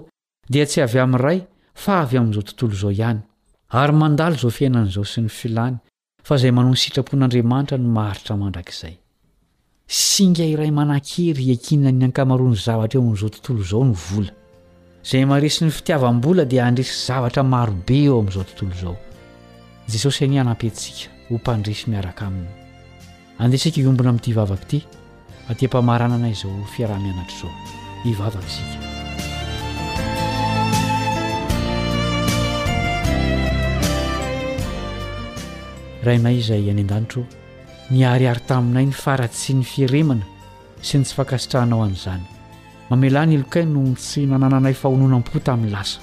d 0.51 0.53
tsy 0.65 0.79
avy 0.85 0.97
a'nray 1.05 1.39
fa 1.83 1.93
avy'zao 2.03 2.43
tntolzaohany 2.49 3.19
ayndalo 3.79 4.35
zao 4.43 4.51
fiainan'zao 4.57 5.05
sy 5.11 5.19
ny 5.25 5.29
filany 5.39 5.75
fa 6.27 6.33
zay 6.41 6.51
manoy 6.55 6.77
sitrapon'andriamanitra 6.83 7.77
no 7.77 7.89
maharitra 7.97 8.35
mandrazay 8.41 8.95
siinga 9.87 10.43
iray 10.47 10.71
manan-kery 10.71 11.43
iakinina 11.43 11.91
ny 11.91 12.05
ankamaroany 12.07 12.55
zavatra 12.55 12.97
eo 12.97 13.03
amin'izao 13.03 13.29
tontolo 13.35 13.59
izao 13.67 13.83
no 13.83 13.93
vola 14.07 14.31
izay 15.03 15.25
maresi 15.27 15.65
ny 15.65 15.71
fitiavam-bola 15.71 16.45
dia 16.47 16.63
handresy 16.65 16.93
zavatra 17.05 17.43
marobe 17.43 17.97
eo 18.07 18.19
amin'izao 18.19 18.43
tontolo 18.47 18.71
izao 18.71 18.95
jesosy 19.91 20.23
any 20.27 20.37
hanampy 20.39 20.69
antsika 20.71 21.11
hompandresy 21.29 21.89
miaraka 21.91 22.23
aminy 22.27 22.49
andesika 23.43 23.81
iombina 23.83 24.09
amin'ity 24.13 24.33
vavaka 24.37 24.63
ity 24.63 24.79
atya 25.51 25.67
mpamarana 25.67 26.15
anay 26.19 26.31
izao 26.37 26.63
fiarah-mianatra 26.75 27.35
izao 27.35 27.53
hivavaka 28.07 28.47
isika 28.47 28.79
irainay 36.01 36.37
izay 36.39 36.69
any 36.71 36.79
an-danitra 36.85 37.27
ni 37.91 38.03
arihary 38.05 38.39
taminay 38.47 38.85
ny 38.87 38.93
faratsy 38.95 39.53
ny 39.59 39.63
fieremana 39.67 40.23
sy 40.83 40.97
ny 40.99 41.03
tsy 41.07 41.15
fankasitrahanao 41.17 41.83
an'izany 41.83 42.23
mamelày 42.91 43.25
ny 43.27 43.35
ilokay 43.39 43.65
no 43.67 43.83
tsy 43.97 44.25
nanananay 44.29 44.73
fahonoanam-po 44.77 45.39
tamin'ny 45.43 45.71
lasa 45.73 45.99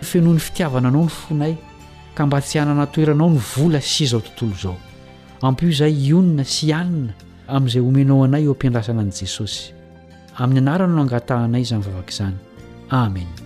ny 0.00 0.06
fenoany 0.08 0.40
fitiavana 0.40 0.88
anao 0.92 1.04
ny 1.08 1.12
fonay 1.12 1.56
ka 2.16 2.26
mba 2.26 2.40
tsy 2.40 2.58
hanana 2.62 2.86
toeranao 2.88 3.30
ny 3.34 3.38
vola 3.56 3.80
sy 3.80 4.04
izao 4.08 4.22
tontolo 4.22 4.54
izao 4.56 4.76
ampo 5.42 5.68
izay 5.68 5.92
ionona 5.92 6.44
sy 6.48 6.70
ianina 6.72 7.12
amin'izay 7.48 7.82
homenao 7.84 8.24
anay 8.24 8.46
eo 8.46 8.52
ampindrasana 8.56 9.04
an'i 9.04 9.12
jesosy 9.20 9.74
amin'ny 10.38 10.60
anarana 10.64 10.94
no 10.96 11.04
angatahanay 11.04 11.60
iza 11.66 11.76
an'ny 11.76 11.86
vavaka 11.90 12.12
izany 12.16 12.38
amena 12.88 13.40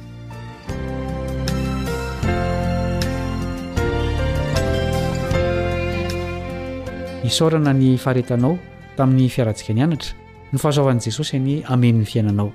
isaorana 7.27 7.74
ny 7.74 7.99
faharetanao 7.99 8.55
tamin'ny 8.97 9.27
fiarantsika 9.35 9.74
ny 9.74 9.83
anatra 9.83 10.14
no 10.53 10.59
fahazoavan'i 10.62 11.01
jesosy 11.09 11.33
any 11.39 11.55
amen'ny 11.74 12.05
fiainanao 12.11 12.49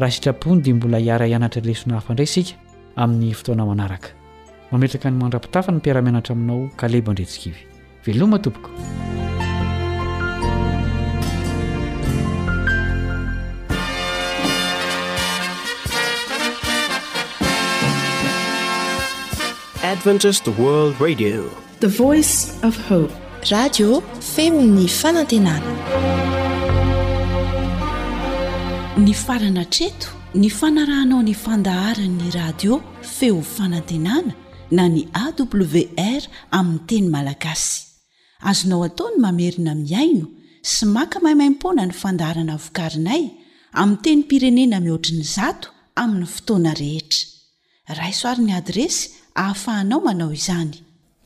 raha 0.00 0.12
sitrapony 0.16 0.62
dia 0.64 0.74
mbola 0.78 0.98
hiara 1.02 1.26
ianatra 1.30 1.62
lesona 1.68 1.94
hafandray 1.98 2.24
isika 2.30 2.50
amin'ny 3.02 3.34
fotoana 3.38 3.66
manaraka 3.70 4.08
mametraka 4.70 5.10
ny 5.10 5.16
mandrapitafa 5.22 5.72
ny 5.72 5.76
mpiaramianatra 5.82 6.34
aminao 6.36 6.70
kaleba 6.76 7.10
andretsikivy 7.10 7.58
veloma 8.06 8.38
tompokoatdi 8.38 9.94
radio 23.52 24.00
femo 24.34 24.62
ny 24.66 24.88
fanantenana 24.88 25.72
ny 28.98 29.12
farana 29.14 29.64
treto 29.70 30.08
ny 30.34 30.48
fanarahanao 30.50 31.22
nyfandaharanny 31.22 32.30
radio 32.34 32.80
feo 33.02 33.42
fanantenana 33.42 34.32
na 34.70 34.88
ny 34.88 35.04
awr 35.22 36.22
aminy 36.50 36.78
teny 36.86 37.08
malagasy 37.10 37.82
azonao 38.40 38.82
ataony 38.84 39.16
mamerina 39.18 39.74
miaino 39.74 40.26
sy 40.72 40.84
maka 40.86 41.20
mahaimaimpona 41.20 41.86
ny 41.86 41.92
fandaharana 41.94 42.56
vokarinay 42.56 43.30
ami 43.72 43.96
teny 44.02 44.22
pirenena 44.24 44.80
mihoatriny 44.80 45.22
zato 45.22 45.70
amin'ny 45.94 46.26
fotoana 46.26 46.74
rehetra 46.74 47.22
raisoarin'ny 47.94 48.52
adresy 48.58 49.10
hahafahanao 49.34 50.00
manao 50.00 50.32
izany 50.32 50.85